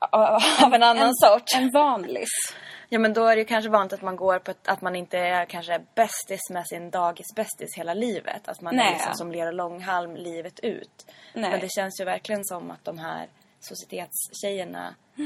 av 0.64 0.74
en 0.74 0.82
annan 0.82 1.14
sort. 1.14 1.44
En 1.56 1.70
vanlis. 1.74 2.28
Ja 2.88 2.98
men 2.98 3.12
då 3.12 3.26
är 3.26 3.36
det 3.36 3.40
ju 3.40 3.44
kanske 3.44 3.70
vanligt 3.70 3.92
att 3.92 4.02
man 4.02 4.16
går 4.16 4.38
på 4.38 4.50
ett, 4.50 4.68
att 4.68 4.80
man 4.80 4.96
inte 4.96 5.18
är 5.18 5.44
kanske 5.44 5.80
bästis 5.94 6.50
med 6.50 6.66
sin 6.66 6.90
dagisbästis 6.90 7.68
hela 7.76 7.94
livet. 7.94 8.48
Att 8.48 8.60
man 8.60 8.72
är 8.74 8.76
Nej. 8.76 8.92
liksom 8.92 9.14
som 9.14 9.32
Lera 9.32 9.50
Långhalm 9.50 10.16
livet 10.16 10.60
ut. 10.60 11.06
Nej. 11.34 11.50
Men 11.50 11.60
det 11.60 11.70
känns 11.70 12.00
ju 12.00 12.04
verkligen 12.04 12.44
som 12.44 12.70
att 12.70 12.84
de 12.84 12.98
här 12.98 13.28
societetstjejerna 13.60 14.94
eh, 15.16 15.24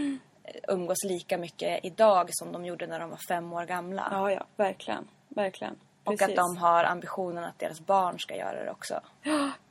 umgås 0.69 1.05
lika 1.05 1.39
mycket 1.39 1.85
idag 1.85 2.29
som 2.33 2.53
de 2.53 2.65
gjorde 2.65 2.87
när 2.87 3.01
de 3.01 3.11
var 3.11 3.19
fem 3.29 3.53
år 3.53 3.65
gamla. 3.65 4.09
Ja, 4.11 4.33
ja, 4.33 4.47
verkligen. 4.57 5.09
Verkligen. 5.29 5.77
Och 6.05 6.13
att 6.13 6.19
Precis. 6.19 6.37
de 6.37 6.57
har 6.57 6.85
ambitionen 6.85 7.45
att 7.45 7.59
deras 7.59 7.81
barn 7.81 8.19
ska 8.19 8.37
göra 8.37 8.65
det 8.65 8.71
också. 8.71 9.01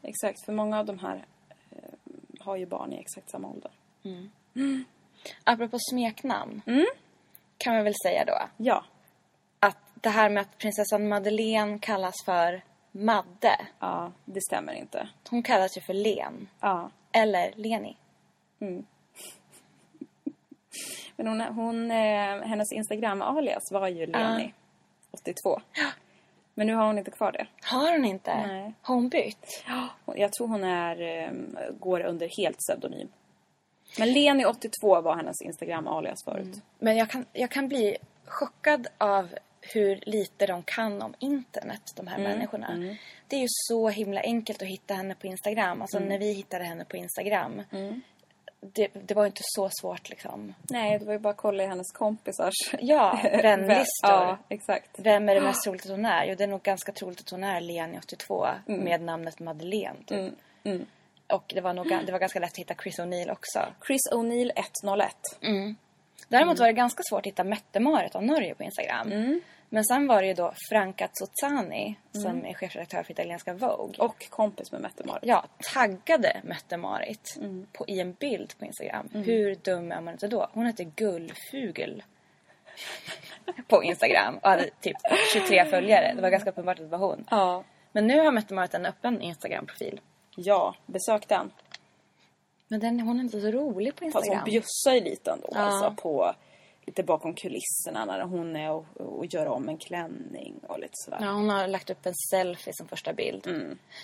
Exakt, 0.01 0.45
för 0.45 0.53
många 0.53 0.79
av 0.79 0.85
de 0.85 0.99
här 0.99 1.25
eh, 1.71 1.77
har 2.39 2.55
ju 2.55 2.65
barn 2.65 2.93
i 2.93 2.99
exakt 2.99 3.29
samma 3.29 3.47
ålder. 3.47 3.71
Apropå 5.43 5.77
smeknamn. 5.79 6.61
Kan 7.57 7.75
vi 7.77 7.83
väl 7.83 7.93
säga 8.05 8.25
då. 8.25 8.37
Ja. 8.57 8.85
Att 9.59 9.77
det 9.93 10.09
här 10.09 10.29
med 10.29 10.41
att 10.41 10.57
prinsessan 10.57 11.07
Madeleine 11.07 11.79
kallas 11.79 12.15
för 12.25 12.63
Madde. 12.91 13.67
Ja, 13.79 14.11
det 14.25 14.41
stämmer 14.41 14.73
inte. 14.73 15.09
Hon 15.29 15.43
kallas 15.43 15.77
ju 15.77 15.81
för 15.81 15.93
Len. 15.93 16.49
Ja. 16.59 16.91
Eller 17.11 17.53
Leni. 17.55 17.97
Men 21.15 21.27
hon, 21.27 21.41
hon, 21.41 21.91
eh, 21.91 22.47
hennes 22.47 22.71
Instagram-alias 22.71 23.71
var 23.71 23.87
ju 23.87 24.05
Leni. 24.05 24.53
82. 25.11 25.61
Men 26.53 26.67
nu 26.67 26.73
har 26.73 26.85
hon 26.87 26.97
inte 26.97 27.11
kvar 27.11 27.31
det. 27.31 27.47
Har 27.63 27.91
hon 27.91 28.05
inte? 28.05 28.47
Nej. 28.47 28.73
Har 28.81 28.95
hon 28.95 29.09
bytt? 29.09 29.63
Jag 30.15 30.33
tror 30.33 30.47
hon 30.47 30.63
är, 30.63 31.01
eh, 31.01 31.31
går 31.79 31.99
under 32.01 32.29
helt 32.37 32.57
pseudonym. 32.57 33.07
Men 33.99 34.13
Leni 34.13 34.45
82 34.45 35.01
var 35.01 35.15
hennes 35.15 35.41
Instagram-alias 35.41 36.23
förut. 36.25 36.61
Men 36.79 36.97
jag 36.97 37.09
kan, 37.09 37.25
jag 37.33 37.49
kan 37.51 37.67
bli 37.67 37.97
chockad 38.25 38.87
av 38.97 39.29
hur 39.73 39.99
lite 40.05 40.47
de 40.47 40.63
kan 40.63 41.01
om 41.01 41.13
internet, 41.19 41.81
de 41.95 42.07
här 42.07 42.17
människorna. 42.23 42.67
Det 43.27 43.35
är 43.35 43.39
ju 43.41 43.47
så 43.49 43.89
himla 43.89 44.21
enkelt 44.21 44.61
att 44.61 44.67
hitta 44.67 44.93
henne 44.93 45.15
på 45.15 45.27
Instagram. 45.27 45.81
Alltså 45.81 45.99
när 45.99 46.17
vi 46.19 46.33
hittade 46.33 46.63
henne 46.63 46.85
på 46.85 46.97
Instagram. 46.97 47.61
Det, 48.73 48.87
det 48.93 49.13
var 49.13 49.25
inte 49.25 49.41
så 49.43 49.69
svårt 49.81 50.09
liksom. 50.09 50.53
Nej, 50.69 50.99
det 50.99 51.05
var 51.05 51.13
ju 51.13 51.19
bara 51.19 51.29
att 51.29 51.37
kolla 51.37 51.63
i 51.63 51.67
hennes 51.67 51.91
kompisars 51.91 52.53
Ja, 52.79 53.19
vänlistor. 53.23 53.85
Ja, 54.01 54.37
exakt. 54.49 54.89
Vem 54.97 55.29
är 55.29 55.35
det 55.35 55.41
mest 55.41 55.63
troligt 55.63 55.85
att 55.85 55.91
hon 55.91 56.05
är? 56.05 56.25
Jo, 56.25 56.35
det 56.37 56.43
är 56.43 56.47
nog 56.47 56.61
ganska 56.61 56.91
troligt 56.91 57.19
att 57.19 57.29
hon 57.29 57.43
är 57.43 57.61
Leni 57.61 57.97
82 57.97 58.47
med 58.65 59.01
namnet 59.01 59.39
Madeleine. 59.39 59.97
Typ. 60.05 60.33
Och 61.27 61.51
det 61.55 61.61
var, 61.61 61.73
nog, 61.73 61.89
det 62.05 62.11
var 62.11 62.19
ganska 62.19 62.39
lätt 62.39 62.51
att 62.51 62.57
hitta 62.57 62.73
Chris 62.83 62.99
O'Neill 62.99 63.31
också. 63.31 63.59
Chris 63.87 64.01
O'Neill 64.13 64.51
101. 64.55 65.15
Däremot 66.27 66.59
var 66.59 66.67
det 66.67 66.73
ganska 66.73 67.03
svårt 67.09 67.19
att 67.19 67.25
hitta 67.25 67.43
Mette-Marit 67.43 68.15
av 68.15 68.23
Norge 68.23 68.55
på 68.55 68.63
Instagram. 68.63 69.41
Men 69.73 69.85
sen 69.85 70.07
var 70.07 70.21
det 70.21 70.27
ju 70.27 70.33
då 70.33 70.53
Franca 70.69 71.09
Zozzani 71.13 71.95
som 72.11 72.45
är 72.45 72.53
chefredaktör 72.53 73.03
för 73.03 73.11
italienska 73.11 73.53
Vogue. 73.53 73.95
Och 74.05 74.29
kompis 74.29 74.71
med 74.71 74.81
Mette-Marit. 74.81 75.19
ja, 75.23 75.45
taggade 75.73 76.41
Mette-Marit 76.43 77.37
på, 77.73 77.85
i 77.87 77.99
en 77.99 78.13
bild 78.13 78.53
på 78.59 78.65
Instagram. 78.65 79.09
Hur 79.13 79.55
dum 79.55 79.91
är 79.91 80.01
man 80.01 80.13
inte 80.13 80.27
då? 80.27 80.47
Hon 80.53 80.65
hette 80.65 80.83
Gullfugel 80.83 82.03
på 83.67 83.83
Instagram 83.83 84.37
och 84.37 84.49
hade 84.49 84.69
typ 84.81 84.97
23 85.33 85.65
följare. 85.65 86.13
Det 86.15 86.21
var 86.21 86.29
ganska 86.29 86.49
uppenbart 86.49 86.79
att 86.79 86.91
det 86.91 86.97
var 86.97 87.07
hon. 87.07 87.25
Ja. 87.31 87.63
Men 87.91 88.07
nu 88.07 88.19
har 88.19 88.31
Mette-Marit 88.31 88.73
en 88.73 88.85
öppen 88.85 89.21
Instagram-profil. 89.21 89.99
Ja, 90.35 90.75
besök 90.85 91.27
den. 91.27 91.51
Men 92.67 92.79
den, 92.79 92.99
hon 92.99 93.17
är 93.19 93.23
inte 93.23 93.41
så 93.41 93.51
rolig 93.51 93.95
på 93.95 94.05
Fast 94.05 94.15
Instagram. 94.15 94.39
hon 94.41 94.49
bjussar 94.49 94.93
ju 94.93 95.01
lite 95.01 95.31
ändå 95.31 95.47
Ja. 95.51 95.59
alltså, 95.59 96.01
på 96.03 96.33
lite 96.85 97.03
bakom 97.03 97.33
kulisserna 97.33 98.05
när 98.05 98.21
hon 98.21 98.55
är 98.55 98.71
och, 98.71 98.85
och 98.97 99.25
gör 99.25 99.45
om 99.45 99.69
en 99.69 99.77
klänning 99.77 100.59
och 100.67 100.79
lite 100.79 100.93
sådär. 100.93 101.17
Ja, 101.21 101.31
hon 101.31 101.49
har 101.49 101.67
lagt 101.67 101.89
upp 101.89 102.05
en 102.05 102.13
selfie 102.31 102.73
som 102.73 102.87
första 102.87 103.13
bild. 103.13 103.47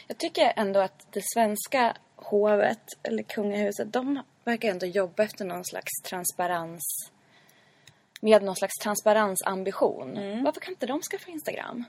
Jag 0.07 0.17
tycker 0.17 0.53
ändå 0.55 0.79
att 0.79 1.07
det 1.11 1.21
svenska 1.33 1.97
hovet, 2.15 2.81
eller 3.03 3.23
kungahuset, 3.23 3.93
de 3.93 4.23
verkar 4.43 4.69
ändå 4.69 4.85
jobba 4.85 5.23
efter 5.23 5.45
någon 5.45 5.65
slags 5.65 5.91
transparens. 6.09 7.11
Med 8.21 8.43
någon 8.43 8.55
slags 8.55 8.77
transparensambition. 8.83 10.13
Varför 10.43 10.61
kan 10.61 10.73
inte 10.73 10.85
de 10.85 11.01
skaffa 11.01 11.31
Instagram? 11.31 11.83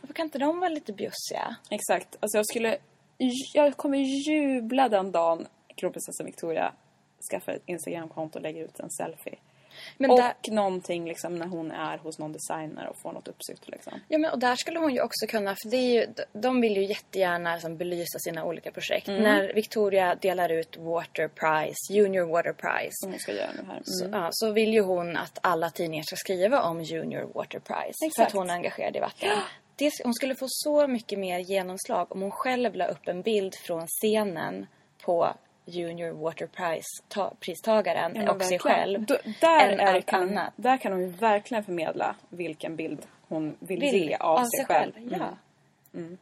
Varför 0.00 0.14
kan 0.14 0.24
inte 0.26 0.38
de 0.38 0.60
vara 0.60 0.68
lite 0.68 0.92
bjussiga? 0.92 1.56
Exakt. 1.70 2.16
Alltså 2.20 2.38
jag 2.38 2.46
skulle... 2.46 2.78
Jag 3.54 3.76
kommer 3.76 3.98
jubla 3.98 4.88
den 4.88 5.12
dagen 5.12 5.46
kronprinsessan 5.76 6.26
Victoria 6.26 6.72
skaffar 7.30 7.52
ett 7.52 7.62
Instagramkonto 7.66 8.38
och 8.38 8.42
lägger 8.42 8.64
ut 8.64 8.80
en 8.80 8.90
selfie. 8.90 9.38
Men 9.98 10.10
och 10.10 10.18
där, 10.18 10.34
någonting 10.50 11.04
liksom 11.08 11.34
när 11.34 11.46
hon 11.46 11.70
är 11.70 11.98
hos 11.98 12.18
någon 12.18 12.32
designer 12.32 12.88
och 12.88 13.00
får 13.02 13.12
något 13.12 13.28
uppsyft 13.28 13.68
liksom. 13.68 14.00
ja, 14.08 14.18
men, 14.18 14.30
och 14.30 14.38
där 14.38 14.56
skulle 14.56 14.78
hon 14.78 14.94
ju 14.94 15.00
också 15.00 15.26
kunna, 15.26 15.50
för 15.62 15.70
det 15.70 15.76
är 15.76 15.92
ju, 15.94 16.06
de 16.32 16.60
vill 16.60 16.76
ju 16.76 16.84
jättegärna 16.84 17.52
liksom, 17.54 17.76
belysa 17.76 18.18
sina 18.18 18.44
olika 18.44 18.70
projekt. 18.72 19.06
När 19.06 19.54
Victoria 19.54 20.14
delar 20.14 20.48
ut 20.52 20.76
Water 20.76 21.28
Prize, 21.28 21.92
Junior 21.92 22.24
Water 22.26 22.52
Prize. 22.52 22.90
Som 22.92 23.10
hon 23.10 23.18
ska 23.20 23.32
göra 23.32 23.50
nu 23.56 23.66
här. 23.68 23.80
Så, 23.84 24.04
Mm. 24.04 24.20
ja, 24.22 24.28
så 24.32 24.50
vill 24.52 24.72
ju 24.72 24.80
hon 24.80 25.16
att 25.16 25.38
alla 25.42 25.70
tidningar 25.70 26.04
ska 26.06 26.16
skriva 26.16 26.62
om 26.62 26.82
Junior 26.82 27.30
Water 27.34 27.58
Prize. 27.58 27.92
För 28.00 28.06
Exakt. 28.06 28.26
att 28.26 28.32
hon 28.32 28.50
är 28.50 28.54
engagerad 28.54 28.96
i 28.96 29.00
vatten. 29.00 29.28
Det, 29.78 29.90
hon 30.04 30.14
skulle 30.14 30.34
få 30.34 30.46
så 30.48 30.86
mycket 30.86 31.18
mer 31.18 31.38
genomslag 31.38 32.12
om 32.12 32.22
hon 32.22 32.30
själv 32.30 32.74
la 32.74 32.86
upp 32.86 33.08
en 33.08 33.22
bild 33.22 33.54
från 33.54 33.86
scenen 33.86 34.66
på 35.04 35.34
Junior 35.66 36.10
Water 36.10 36.46
Prize-pristagaren 36.46 38.12
Ja, 38.14 38.32
och 38.32 38.42
sig 38.42 38.58
verkligen. 38.58 38.76
själv. 38.76 39.06
Då, 39.06 39.16
där, 39.40 39.68
än 39.68 39.80
är 39.80 40.00
kan, 40.00 40.22
annat. 40.22 40.52
där 40.56 40.76
kan 40.76 40.92
hon 40.92 41.10
verkligen 41.12 41.64
förmedla 41.64 42.16
vilken 42.28 42.76
bild 42.76 43.06
hon 43.28 43.56
vill, 43.58 43.80
Vill 43.80 44.08
ge 44.08 44.16
av, 44.16 44.44
sig 44.44 44.64
själv. 44.64 44.92
Ja. 45.10 45.36
Mm. 45.94 46.18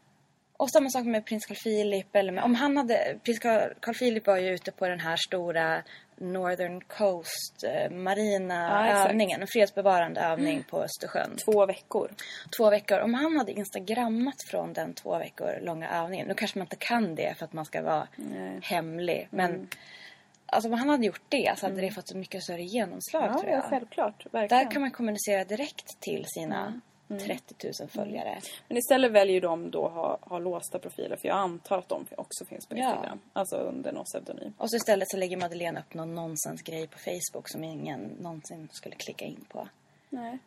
Och 0.57 0.71
samma 0.71 0.91
sak 0.91 1.05
med 1.05 1.27
prins 1.27 1.47
Carl 1.47 1.57
Philip. 1.57 2.17
Eller 2.17 2.33
med, 2.33 2.45
om 2.45 2.55
han 2.55 2.77
hade, 2.77 3.19
prins 3.25 3.39
Carl, 3.39 3.73
Carl 3.81 3.95
Philip 3.95 4.27
var 4.27 4.37
ju 4.37 4.55
ute 4.55 4.73
på 4.73 4.89
den 4.89 5.01
här 5.01 5.17
stora 5.17 5.83
Northern 6.17 6.81
Coast 6.81 7.65
eh, 7.65 7.91
marina 7.91 8.87
Ja, 8.89 9.09
övningen. 9.09 9.41
En 9.41 9.47
fredsbevarande 9.47 10.21
övning 10.21 10.63
på 10.71 10.83
Östersjön. 10.83 11.37
Två 11.45 11.67
veckor. 11.67 12.11
två 12.57 12.71
veckor. 12.71 13.01
Om 13.01 13.15
han 13.15 13.37
hade 13.37 13.53
instagrammat 13.53 14.43
från 14.51 14.73
den 14.73 14.95
två 14.95 15.19
veckor 15.19 15.59
långa 15.63 15.91
övningen. 15.91 16.29
Nu 16.29 16.35
kanske 16.35 16.59
man 16.59 16.67
inte 16.67 16.77
kan 16.77 17.15
det 17.15 17.35
för 17.39 17.45
att 17.45 17.53
man 17.53 17.65
ska 17.65 17.83
vara 17.83 18.09
hemlig. 18.63 19.29
Men 19.31 19.51
Mm. 19.55 19.69
alltså 20.47 20.69
om 20.69 20.79
han 20.79 20.89
hade 20.89 21.07
gjort 21.07 21.23
det 21.29 21.55
så 21.59 21.67
hade 21.67 21.81
det 21.81 21.91
fått 21.91 22.09
så 22.09 22.17
mycket 22.17 22.43
större 22.43 22.63
genomslag 22.63 23.25
Ja, 23.25 23.33
tror 23.39 23.51
ja, 23.51 23.57
jag. 23.57 23.65
självklart. 23.65 24.27
Verkligen. 24.31 24.65
Där 24.65 24.71
kan 24.71 24.83
man 24.83 24.91
kommunicera 24.91 25.45
direkt 25.45 26.01
till 26.01 26.25
sina 26.27 26.67
Mm. 26.67 26.81
30 27.09 27.55
000 27.81 27.89
följare. 27.89 28.41
Men 28.69 28.77
istället 28.77 29.13
väljer 29.13 29.41
de 29.41 29.71
då 29.71 29.89
ha, 29.89 30.19
ha 30.23 30.39
låsta 30.39 30.79
profiler 30.79 31.17
för 31.17 31.29
jag 31.29 31.37
antar 31.37 31.79
att 31.79 31.89
de 31.89 32.07
också 32.17 32.45
finns 32.45 32.67
på 32.67 32.77
Ja. 32.77 32.91
Instagram. 32.91 33.21
Alltså 33.33 33.57
under 33.57 33.93
någon 33.93 34.05
pseudonym. 34.05 34.53
Och 34.59 34.71
så 34.71 34.77
istället 34.77 35.11
så 35.11 35.17
lägger 35.17 35.37
Madeleine 35.37 35.81
upp 35.81 35.95
någon 35.95 36.15
nonsensgrej 36.15 36.87
på 36.87 36.99
Facebook 36.99 37.49
som 37.49 37.65
ingen 37.65 38.01
någonsin 38.01 38.69
skulle 38.73 38.95
klicka 38.97 39.25
in 39.25 39.45
på. 39.49 39.69
Nej. 40.11 40.39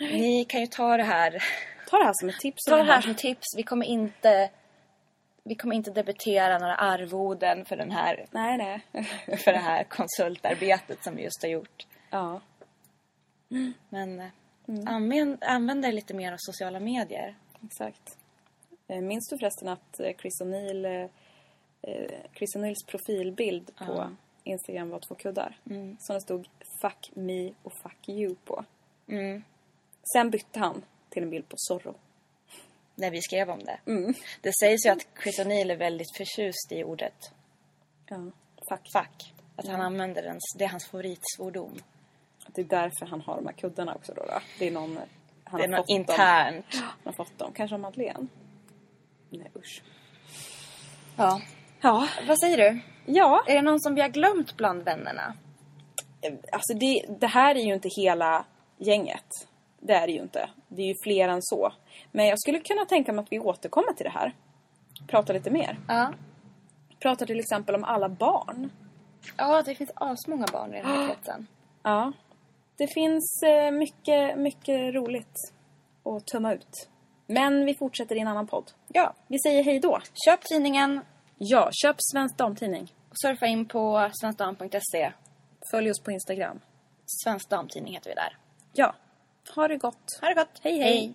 Ni 0.00 0.44
kan 0.44 0.60
ju 0.60 0.66
ta 0.66 0.96
det 0.96 1.02
här. 1.02 1.42
Ta 1.90 1.96
det 1.98 2.04
här 2.04 2.12
som 2.14 2.28
ett 2.28 2.40
tips. 2.40 2.64
Ta 2.68 2.76
det 2.76 2.82
här 2.82 3.00
som 3.00 3.14
tips. 3.14 3.46
Vi 3.56 3.62
kommer 3.62 3.86
inte 3.86 4.50
vi 5.42 5.54
kommer 5.54 5.76
inte 5.76 5.90
debitera 5.90 6.58
några 6.58 6.74
arvoden 6.76 7.64
för 7.64 7.76
den 7.76 7.90
här 7.90 8.26
Nej, 8.30 8.58
nej. 8.58 9.04
för 9.38 9.52
det 9.52 9.58
här 9.58 9.84
konsultarbetet 9.84 11.04
som 11.04 11.16
vi 11.16 11.22
just 11.22 11.42
har 11.42 11.48
gjort. 11.50 11.86
ja. 12.10 12.40
Men 13.88 14.22
eh, 14.70 14.94
använd, 14.94 15.38
använd 15.44 15.82
dig 15.82 15.92
lite 15.92 16.14
mer 16.14 16.32
av 16.32 16.36
sociala 16.38 16.80
medier. 16.80 17.34
Exakt. 17.64 18.16
Eh, 18.88 19.00
Minns 19.00 19.28
du 19.28 19.38
förresten 19.38 19.68
att 19.68 20.00
eh, 20.00 20.12
Chris 20.20 20.40
O'Neill, 20.40 21.08
eh, 21.82 22.10
Chris 22.34 22.56
O'Neills 22.56 22.86
profilbild 22.86 23.70
på 23.76 24.10
Instagram 24.44 24.90
var 24.90 25.00
två 25.08 25.14
kuddar? 25.14 25.58
Som 25.98 26.14
det 26.14 26.20
stod 26.20 26.48
Fuck 26.82 27.10
me 27.14 27.52
och 27.62 27.72
Fuck 27.82 28.08
you 28.08 28.34
på. 28.44 28.64
Mm. 29.08 29.42
Sen 30.12 30.30
bytte 30.30 30.58
han 30.58 30.82
till 31.08 31.22
en 31.22 31.30
bild 31.30 31.48
på 31.48 31.56
Zorro. 31.58 31.94
När 32.94 33.10
vi 33.10 33.22
skrev 33.22 33.50
om 33.50 33.58
det. 33.58 33.78
Det 34.40 34.52
sägs 34.60 34.86
ju 34.86 34.90
att 34.90 35.06
Chris 35.22 35.38
O'Neill 35.40 35.72
är 35.72 35.76
väldigt 35.76 36.16
förtjust 36.16 36.72
i 36.72 36.84
ordet 36.84 37.32
Ja. 38.06 38.16
Fuck. 38.68 38.92
fuck. 38.92 39.34
Att 39.56 39.66
han 39.68 39.80
använder 39.80 40.22
den, 40.22 40.38
det 40.58 40.64
är 40.64 40.68
hans 40.68 40.86
favoritsvordom. 40.86 41.78
Det 42.46 42.60
är 42.60 42.64
därför 42.64 43.06
han 43.06 43.20
har 43.20 43.36
de 43.36 43.46
här 43.46 43.52
kuddarna 43.52 43.94
också 43.94 44.12
då. 44.16 44.22
då. 44.22 44.38
Det 44.58 44.66
är 44.66 44.70
någon... 44.70 44.96
eh, 44.96 45.02
Han 45.44 45.60
Det 45.60 45.66
är 45.66 45.68
har 45.68 45.76
något 45.76 45.80
fått 45.80 45.88
Dem. 45.88 45.96
internt. 45.96 46.66
Han 46.74 46.90
har 47.04 47.12
fått 47.12 47.38
dem. 47.38 47.52
Kanske 47.54 47.74
av 47.74 47.80
Madeleine? 47.80 48.26
Nej 49.30 49.50
usch. 49.56 49.82
Ja. 51.16 51.40
Ja. 51.80 52.08
Vad 52.28 52.40
säger 52.40 52.56
du? 52.56 52.80
Ja. 53.06 53.44
Är 53.46 53.54
det 53.54 53.62
någon 53.62 53.80
som 53.80 53.94
vi 53.94 54.00
har 54.00 54.08
glömt 54.08 54.56
bland 54.56 54.82
vännerna? 54.82 55.34
Alltså 56.52 56.74
det, 56.74 57.04
det 57.20 57.26
här 57.26 57.54
är 57.54 57.60
ju 57.60 57.74
inte 57.74 57.88
hela 57.96 58.44
gänget. 58.78 59.26
Det 59.80 59.92
är 59.92 60.06
det 60.06 60.12
ju 60.12 60.20
inte. 60.20 60.48
Det 60.68 60.82
är 60.82 60.86
ju 60.86 60.94
fler 61.02 61.28
än 61.28 61.42
så. 61.42 61.72
Men 62.12 62.26
jag 62.26 62.40
skulle 62.40 62.58
kunna 62.60 62.84
tänka 62.84 63.12
mig 63.12 63.22
att 63.22 63.32
vi 63.32 63.38
återkommer 63.38 63.92
till 63.92 64.04
det 64.04 64.10
här. 64.10 64.34
Prata 65.06 65.32
lite 65.32 65.50
mer. 65.50 65.78
Ja. 65.88 66.12
Prata 66.98 67.26
till 67.26 67.40
exempel 67.40 67.74
om 67.74 67.84
alla 67.84 68.08
barn. 68.08 68.70
Ja, 69.36 69.62
det 69.62 69.74
finns 69.74 69.90
asmånga 69.94 70.46
barn 70.52 70.74
i 70.74 70.76
den 70.76 70.86
här 70.86 71.06
kretsen. 71.14 71.46
Ja. 71.82 72.12
Det 72.80 72.86
finns 72.86 73.42
eh, 73.42 73.70
mycket, 73.70 74.38
mycket 74.38 74.94
roligt 74.94 75.34
att 76.04 76.26
tumma 76.26 76.54
ut. 76.54 76.88
Men 77.26 77.64
vi 77.64 77.74
fortsätter 77.74 78.16
i 78.16 78.20
en 78.20 78.28
annan 78.28 78.46
podd. 78.46 78.70
Ja. 78.88 79.14
Vi 79.28 79.38
säger 79.38 79.62
hej 79.64 79.80
då. 79.80 80.00
Köp 80.24 80.40
tidningen 80.44 81.00
Ja, 81.38 81.68
köp 81.72 81.96
Svensk 81.98 82.36
Damtidning. 82.36 82.94
och 83.10 83.16
surfa 83.18 83.46
in 83.46 83.66
på 83.68 84.10
svenskdam.se. 84.20 85.12
Följ 85.70 85.90
oss 85.90 86.00
på 86.04 86.10
Instagram. 86.10 86.60
Svensk 87.06 87.48
Damtidning 87.50 87.94
heter 87.94 88.10
vi 88.10 88.14
där. 88.14 88.36
Ja. 88.72 88.94
Ha 89.54 89.68
det 89.68 89.76
gott. 89.76 90.18
Ha 90.20 90.28
det 90.28 90.34
gott. 90.34 90.60
Hej, 90.62 90.78
hej. 90.78 91.14